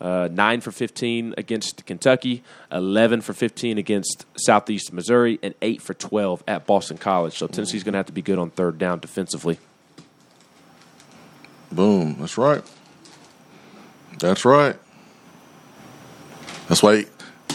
[0.00, 5.92] uh, 9 for 15 against Kentucky, 11 for 15 against Southeast Missouri, and 8 for
[5.92, 7.36] 12 at Boston College.
[7.36, 9.58] So Tennessee's going to have to be good on third down defensively.
[11.72, 12.16] Boom.
[12.18, 12.62] That's right.
[14.18, 14.76] That's right.
[16.68, 17.06] That's why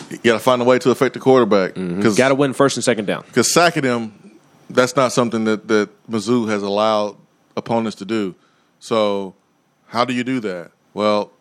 [0.09, 1.76] you, got to find a way to affect the quarterback.
[1.76, 3.24] Because Got to win first and second down.
[3.28, 4.39] Because sacking him,
[4.70, 7.18] that's not something that, that Mizzou has allowed
[7.55, 8.36] opponents to do.
[8.80, 9.36] So,
[9.88, 10.72] how do you do that?
[10.93, 11.32] Well,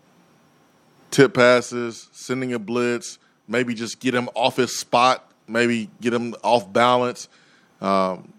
[1.11, 3.19] tip passes, sending a blitz,
[3.49, 7.29] maybe just get him off his spot, maybe get him off balance.
[7.81, 8.33] Um,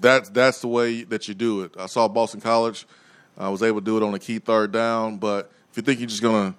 [0.00, 1.72] that's that's the way that you do it.
[1.78, 2.86] I saw Boston College.
[3.38, 6.00] I was able to do it on a key third down, but if you think
[6.00, 6.58] you're just going to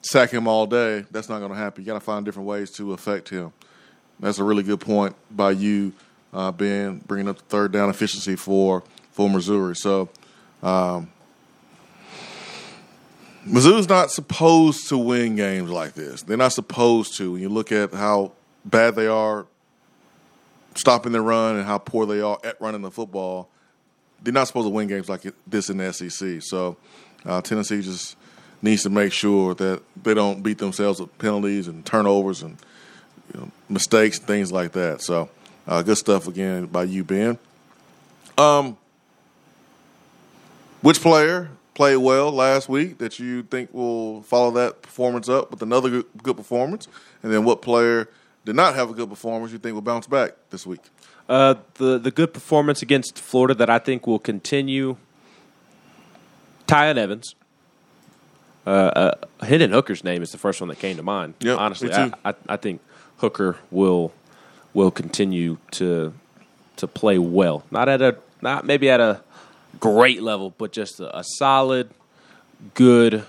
[0.00, 1.82] sack him all day, that's not going to happen.
[1.82, 3.52] You got to find different ways to affect him.
[4.18, 5.92] That's a really good point by you,
[6.32, 9.76] uh, Ben, bringing up the third down efficiency for for Missouri.
[9.76, 10.08] So,
[10.62, 11.10] um,
[13.46, 16.22] Mizzou's not supposed to win games like this.
[16.22, 17.32] They're not supposed to.
[17.32, 18.32] When you look at how
[18.64, 19.46] bad they are
[20.74, 23.50] stopping the run and how poor they are at running the football,
[24.24, 26.42] they're not supposed to win games like this in the SEC.
[26.42, 26.76] So,
[27.24, 28.16] uh, Tennessee just
[28.62, 32.56] needs to make sure that they don't beat themselves with penalties and turnovers and
[33.32, 35.02] you know, mistakes and things like that.
[35.02, 35.28] So,
[35.66, 37.38] uh, good stuff again by you, Ben.
[38.38, 38.76] Um,
[40.80, 45.62] which player played well last week that you think will follow that performance up with
[45.62, 46.88] another good, good performance?
[47.22, 48.08] And then what player
[48.44, 50.80] did not have a good performance you think will bounce back this week?
[51.28, 54.96] Uh, the the good performance against Florida that I think will continue.
[56.66, 57.34] Tiyon Evans.
[58.66, 61.34] Uh, uh, Hendon Hooker's name is the first one that came to mind.
[61.40, 62.12] Yep, honestly, I.
[62.24, 62.80] I, I think
[63.18, 64.12] Hooker will
[64.72, 66.14] will continue to
[66.76, 67.64] to play well.
[67.70, 69.22] Not at a not maybe at a
[69.80, 71.90] great level, but just a, a solid,
[72.74, 73.24] good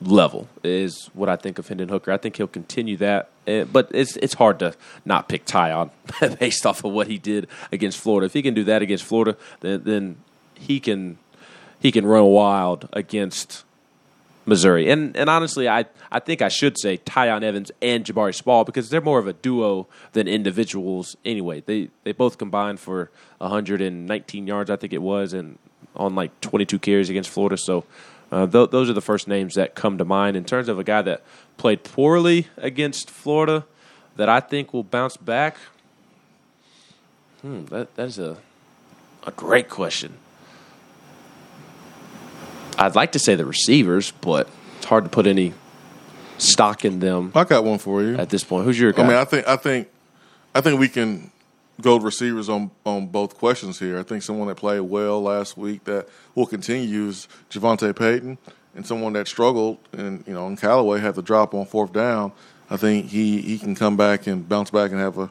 [0.00, 2.12] level is what I think of Hendon Hooker.
[2.12, 4.74] I think he'll continue that, Eh, but it's it's hard to
[5.06, 5.90] not pick Tiyon
[6.38, 8.26] based off of what he did against Florida.
[8.26, 10.16] If he can do that against Florida, then then
[10.54, 11.16] he can
[11.80, 13.64] he can run wild against
[14.44, 14.90] Missouri.
[14.90, 18.90] And and honestly, I, I think I should say Tiyon Evans and Jabari Small because
[18.90, 21.62] they're more of a duo than individuals anyway.
[21.62, 25.58] They they both combined for 119 yards, I think it was, and
[25.96, 27.56] on like 22 carries against Florida.
[27.56, 27.84] So
[28.30, 30.84] uh, th- those are the first names that come to mind in terms of a
[30.84, 31.22] guy that
[31.56, 33.64] played poorly against Florida
[34.16, 35.56] that I think will bounce back.
[37.42, 38.36] Hmm, that that is a
[39.26, 40.14] a great question.
[42.78, 45.52] I'd like to say the receivers, but it's hard to put any
[46.38, 48.16] stock in them I got one for you.
[48.16, 48.64] at this point.
[48.64, 49.04] Who's your guy?
[49.04, 49.88] I mean, I think I think
[50.54, 51.30] I think we can
[51.80, 53.98] go receivers on on both questions here.
[53.98, 58.38] I think someone that played well last week that will continue is JaVonta Payton,
[58.74, 62.32] and someone that struggled and you know, in Calloway had to drop on fourth down.
[62.70, 65.30] I think he he can come back and bounce back and have a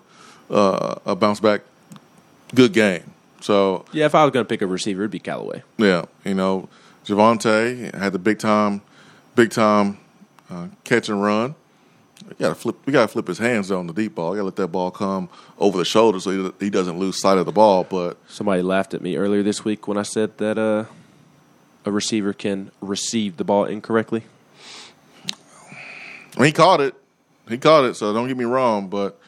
[0.50, 1.62] uh, a bounce back
[2.56, 3.14] good game.
[3.42, 5.64] So yeah, if I was going to pick a receiver, it'd be Calloway.
[5.78, 6.70] yeah, you know,
[7.06, 8.82] JaVonta had the big time,
[9.36, 10.00] big time
[10.50, 11.56] uh, catch and run.
[12.28, 12.76] We got to flip.
[12.86, 14.32] We got to flip his hands on the deep ball.
[14.32, 17.20] We got to let that ball come over the shoulder so he, he doesn't lose
[17.20, 17.84] sight of the ball.
[17.86, 20.86] But Somebody laughed at me earlier this week when I said that uh,
[21.86, 24.24] a receiver can receive the ball incorrectly.
[26.36, 26.96] I mean, he caught it.
[27.48, 27.96] He caught it.
[27.96, 28.90] So don't get me wrong.
[28.90, 29.20] But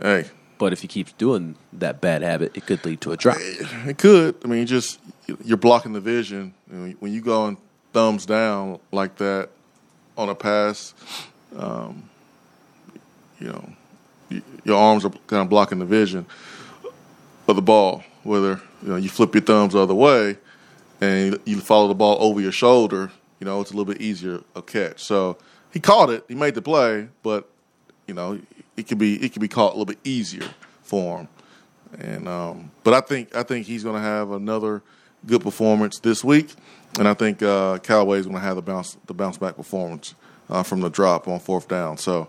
[0.00, 0.24] hey,
[0.58, 3.36] But if he keeps doing that bad habit, it could lead to a drop.
[3.40, 4.36] it could.
[4.44, 4.98] I mean, just
[5.44, 6.54] you're blocking the vision
[6.98, 7.56] when you go and
[7.92, 9.50] thumbs down like that
[10.16, 10.94] on a pass.
[11.56, 12.08] Um,
[13.42, 16.24] you know, your arms are kind of blocking the vision
[17.48, 18.04] of the ball.
[18.22, 20.36] Whether you know you flip your thumbs the other way
[21.00, 24.42] and you follow the ball over your shoulder, you know it's a little bit easier
[24.54, 25.02] a catch.
[25.02, 25.38] So
[25.72, 26.24] he caught it.
[26.28, 27.48] He made the play, but
[28.06, 28.40] you know
[28.76, 30.48] it could be it could be caught a little bit easier
[30.82, 31.28] for him.
[31.98, 34.82] And um, but I think I think he's going to have another
[35.26, 36.54] good performance this week,
[36.98, 40.14] and I think uh, is going to have the bounce the bounce back performance
[40.48, 41.98] uh, from the drop on fourth down.
[41.98, 42.28] So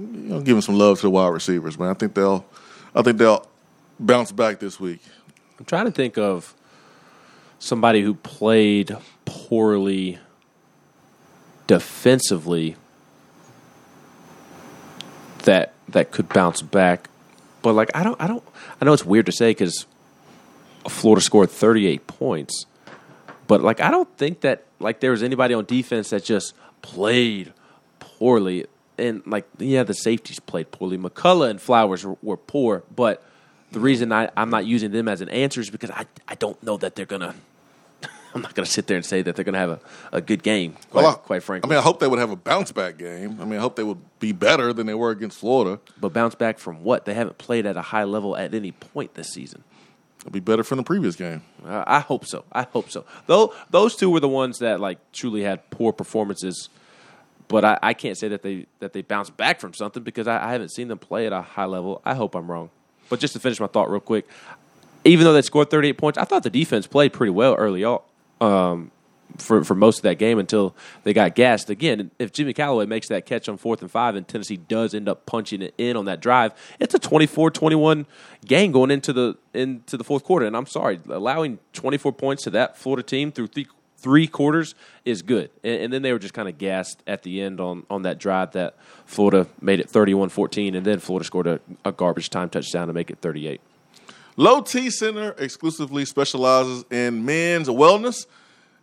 [0.00, 1.88] you know, him some love to the wide receivers, man.
[1.88, 2.44] I think they'll
[2.94, 3.46] I think they'll
[3.98, 5.00] bounce back this week.
[5.58, 6.54] I'm trying to think of
[7.58, 10.18] somebody who played poorly
[11.66, 12.76] defensively
[15.44, 17.08] that that could bounce back.
[17.62, 18.42] But like I don't I don't
[18.80, 19.86] I know it's weird to say cuz
[20.88, 22.66] Florida scored 38 points.
[23.46, 27.52] But like I don't think that like there was anybody on defense that just played
[27.98, 28.66] poorly
[29.00, 30.98] and like yeah the safeties played poorly.
[30.98, 33.24] McCollough and Flowers were, were poor, but
[33.72, 36.60] the reason I, I'm not using them as an answer is because I, I don't
[36.62, 37.34] know that they're gonna.
[38.34, 39.80] I'm not gonna sit there and say that they're gonna have a,
[40.12, 40.72] a good game.
[40.90, 42.96] Quite, Well, I- quite frankly, I mean, I hope they would have a bounce back
[42.98, 43.38] game.
[43.40, 45.80] I mean, I hope they would be better than they were against Florida.
[46.00, 47.04] but bounce back from what?
[47.06, 49.64] They haven't played at a high level at any point this season.
[50.20, 51.42] It'll be better from the previous game.
[51.64, 52.44] Uh, I hope so.
[52.52, 53.04] I hope so.
[53.26, 56.68] Though those two were the ones that like truly had poor performances.
[57.50, 60.50] But I, I can't say that they that they bounced back from something because I,
[60.50, 62.00] I haven't seen them play at a high level.
[62.04, 62.70] I hope I'm wrong.
[63.08, 64.28] But just to finish my thought real quick,
[65.04, 68.02] even though they scored 38 points, I thought the defense played pretty well early on
[68.40, 68.92] um,
[69.38, 71.70] for for most of that game until they got gassed.
[71.70, 75.08] Again, if Jimmy Calloway makes that catch on fourth and five and Tennessee does end
[75.08, 78.06] up punching it in on that drive, it's a 24-21
[78.46, 80.46] game going into the into the fourth quarter.
[80.46, 83.66] And I'm sorry, allowing 24 points to that Florida team through three
[84.00, 84.74] three quarters
[85.04, 85.50] is good.
[85.62, 88.18] And, and then they were just kind of gassed at the end on, on that
[88.18, 88.76] drive that
[89.06, 93.10] Florida made it 31-14, and then Florida scored a, a garbage time touchdown to make
[93.10, 93.60] it 38.
[94.36, 98.26] Low T Center exclusively specializes in men's wellness,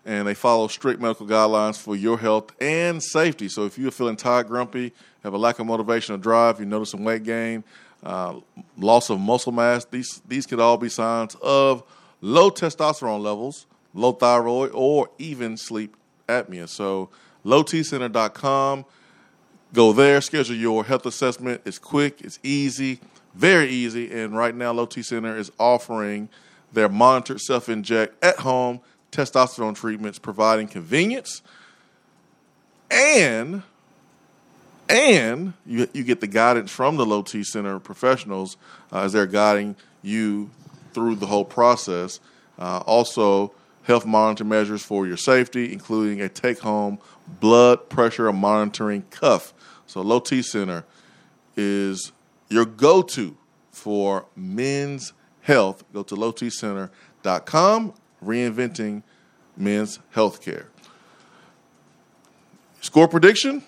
[0.05, 3.49] and they follow strict medical guidelines for your health and safety.
[3.49, 4.93] So if you're feeling tired, grumpy,
[5.23, 7.63] have a lack of motivation or drive, you notice some weight gain,
[8.03, 8.39] uh,
[8.77, 11.83] loss of muscle mass, these these could all be signs of
[12.21, 13.65] low testosterone levels,
[13.97, 15.95] low thyroid, or even sleep
[16.27, 16.69] apnea.
[16.69, 17.09] So
[17.45, 18.85] lowtcenter.com.
[19.73, 21.61] Go there, schedule your health assessment.
[21.65, 22.99] It's quick, it's easy,
[23.35, 24.09] very easy.
[24.11, 26.29] And right now, Low T Center is offering
[26.71, 28.79] their monitored self inject at home
[29.11, 31.41] testosterone treatments, providing convenience
[32.89, 33.63] and
[34.89, 38.55] and you, you get the guidance from the Low T Center professionals
[38.93, 40.49] uh, as they're guiding you
[40.93, 42.21] through the whole process.
[42.57, 43.51] Uh, also,
[43.87, 46.99] health monitor measures for your safety, including a take home
[47.39, 49.53] blood pressure monitoring cuff.
[49.87, 50.83] So, Low T Center
[51.55, 52.11] is
[52.49, 53.37] your go to
[53.71, 55.85] for men's health.
[55.93, 59.03] Go to lowtcenter.com, reinventing
[59.55, 60.65] men's healthcare.
[62.81, 63.63] Score prediction?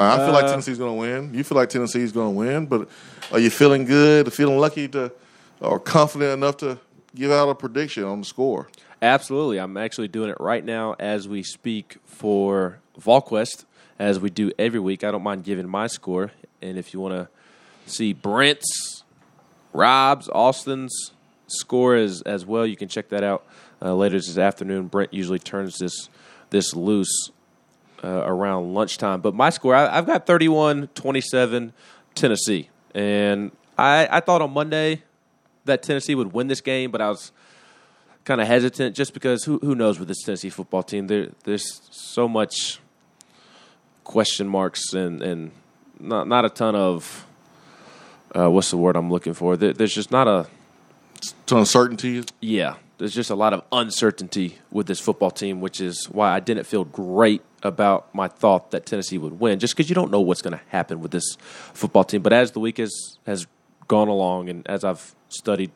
[0.00, 1.34] I feel like uh, Tennessee's going to win.
[1.34, 2.88] You feel like Tennessee's going to win, but
[3.30, 5.12] are you feeling good, feeling lucky to,
[5.60, 6.78] or confident enough to
[7.14, 8.68] give out a prediction on the score?
[9.02, 9.58] Absolutely.
[9.58, 13.64] I'm actually doing it right now as we speak for VolQuest,
[13.98, 15.04] as we do every week.
[15.04, 16.32] I don't mind giving my score.
[16.60, 17.28] And if you want to
[17.90, 19.04] see Brent's,
[19.72, 21.12] Rob's, Austin's
[21.46, 23.46] score as, as well, you can check that out
[23.82, 24.88] uh, later this afternoon.
[24.88, 26.08] Brent usually turns this
[26.50, 27.30] this loose
[28.02, 29.20] uh, around lunchtime.
[29.20, 31.72] But my score, I, I've got 31 27
[32.14, 32.68] Tennessee.
[32.94, 35.02] And I, I thought on Monday
[35.70, 37.32] that Tennessee would win this game, but I was
[38.24, 41.06] kind of hesitant just because who who knows with this Tennessee football team?
[41.06, 42.78] There there's so much
[44.04, 45.52] question marks and and
[45.98, 47.26] not not a ton of
[48.36, 49.56] uh, what's the word I'm looking for?
[49.56, 50.46] There, there's just not a
[51.46, 52.24] ton of certainty.
[52.40, 56.40] Yeah, there's just a lot of uncertainty with this football team, which is why I
[56.40, 60.20] didn't feel great about my thought that Tennessee would win, just because you don't know
[60.20, 61.36] what's going to happen with this
[61.74, 62.22] football team.
[62.22, 63.46] But as the week has has
[63.90, 65.72] gone along, and as I've studied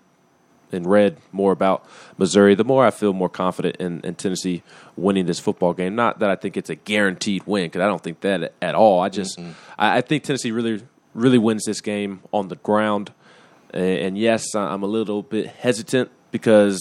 [0.70, 1.84] and read more about
[2.16, 4.62] Missouri, the more I feel more confident in, in Tennessee
[4.96, 5.94] winning this football game.
[5.96, 9.00] Not that I think it's a guaranteed win, because I don't think that at all.
[9.00, 9.38] I just
[9.76, 13.12] I, I think Tennessee really really wins this game on the ground.
[13.70, 16.80] And, and yes, I'm a little bit hesitant because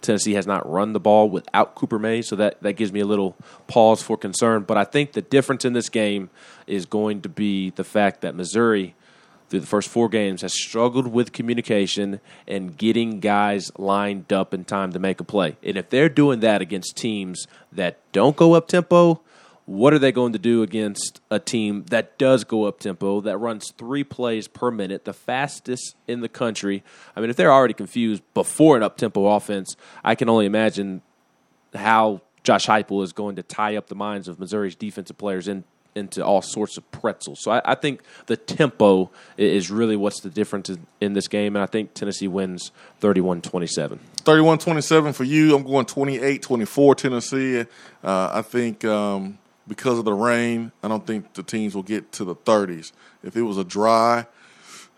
[0.00, 3.06] Tennessee has not run the ball without Cooper May, so that, that gives me a
[3.06, 4.62] little pause for concern.
[4.62, 6.28] But I think the difference in this game
[6.66, 8.94] is going to be the fact that Missouri,
[9.54, 14.64] through the first four games, has struggled with communication and getting guys lined up in
[14.64, 15.56] time to make a play.
[15.62, 19.20] And if they're doing that against teams that don't go up tempo,
[19.64, 23.38] what are they going to do against a team that does go up tempo, that
[23.38, 26.82] runs three plays per minute, the fastest in the country?
[27.14, 31.00] I mean, if they're already confused before an up tempo offense, I can only imagine
[31.76, 35.62] how Josh Heupel is going to tie up the minds of Missouri's defensive players in,
[35.94, 37.40] into all sorts of pretzels.
[37.42, 40.70] So I, I think the tempo is really what's the difference
[41.00, 43.98] in, this game, and I think Tennessee wins 31 27.
[44.16, 45.54] 31 27 for you.
[45.54, 47.60] I'm going 28 24 Tennessee.
[48.02, 49.38] Uh, I think um,
[49.68, 52.92] because of the rain, I don't think the teams will get to the 30s.
[53.22, 54.26] If it was a dry,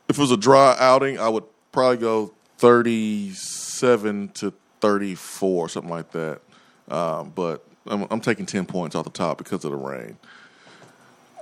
[0.09, 6.11] if it was a dry outing, I would probably go 37 to 34, something like
[6.13, 6.41] that.
[6.89, 10.17] Um, but I'm, I'm taking 10 points off the top because of the rain.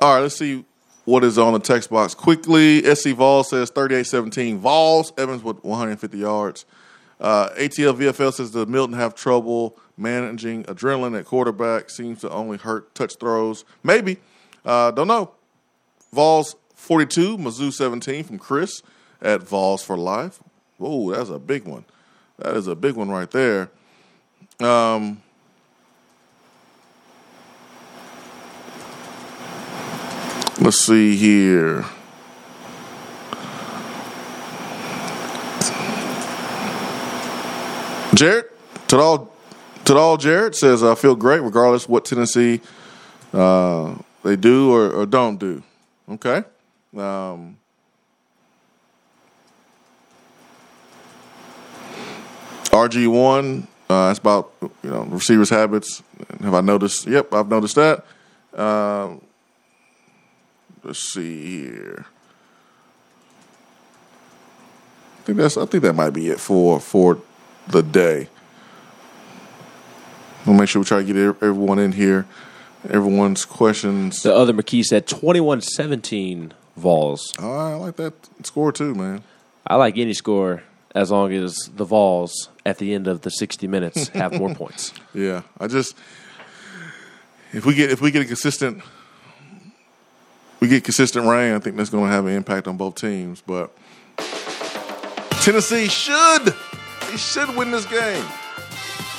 [0.00, 0.64] All right, let's see
[1.04, 2.82] what is on the text box quickly.
[2.94, 5.12] SC Vols says 38 17 Vols.
[5.16, 6.64] Evans with 150 yards.
[7.20, 11.90] Uh, ATL VFL says the Milton have trouble managing adrenaline at quarterback.
[11.90, 13.64] Seems to only hurt touch throws.
[13.82, 14.18] Maybe.
[14.64, 15.32] Uh, don't know.
[16.12, 18.82] Vols 42, Mizzou 17 from Chris
[19.22, 20.40] at Vols for Life.
[20.78, 21.84] Whoa, that's a big one.
[22.38, 23.70] That is a big one right there.
[24.60, 25.22] Um,
[30.60, 31.84] let's see here.
[38.14, 38.44] Jared,
[38.86, 39.28] Tadal,
[39.84, 42.60] Tadal Jared says, I feel great regardless what Tennessee
[43.32, 45.62] uh, they do or, or don't do.
[46.08, 46.44] Okay.
[46.96, 47.56] Um,
[52.66, 56.02] RG1, uh, that's about you know receivers' habits.
[56.40, 57.06] Have I noticed?
[57.06, 58.04] Yep, I've noticed that.
[58.52, 59.20] Um,
[60.84, 62.06] let's see here.
[65.18, 65.56] I think that's.
[65.56, 67.20] I think that might be it for for
[67.66, 68.28] the day.
[70.46, 72.26] We'll make sure we try to get everyone in here.
[72.90, 74.22] Everyone's questions.
[74.22, 77.32] The other McKee said 21 17 Vols.
[77.38, 78.12] Oh, I like that
[78.42, 79.22] score too, man.
[79.66, 80.62] I like any score
[80.94, 84.92] as long as the Vols at the end of the 60 minutes have more points.
[85.14, 85.96] Yeah, I just
[87.54, 88.82] if we get if we get a consistent
[90.64, 93.42] we get consistent rain, I think that's going to have an impact on both teams.
[93.42, 93.70] But
[95.42, 96.54] Tennessee should
[97.18, 98.24] should win this game.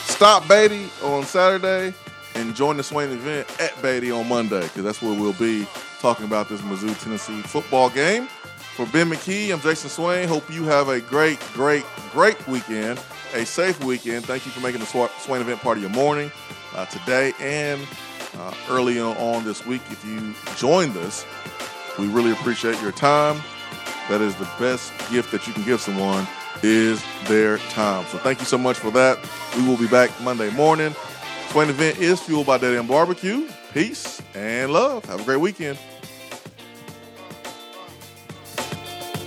[0.05, 1.93] Stop Badie on Saturday
[2.33, 5.67] and join the Swain event at Beatty on Monday because that's where we'll be
[5.99, 8.25] talking about this Mizzou Tennessee football game.
[8.75, 10.27] For Ben McKee, I'm Jason Swain.
[10.27, 12.99] Hope you have a great, great, great weekend,
[13.35, 14.25] a safe weekend.
[14.25, 14.87] Thank you for making the
[15.19, 16.31] Swain event part of your morning
[16.73, 17.87] uh, today and
[18.37, 19.81] uh, early on, this week.
[19.89, 21.25] If you joined us,
[21.97, 23.41] we really appreciate your time.
[24.09, 26.27] That is the best gift that you can give someone
[26.61, 28.05] is their time.
[28.07, 29.17] So thank you so much for that.
[29.57, 30.93] We will be back Monday morning.
[31.49, 33.47] Swain event is fueled by Dead End Barbecue.
[33.73, 35.05] Peace and love.
[35.05, 35.77] Have a great weekend.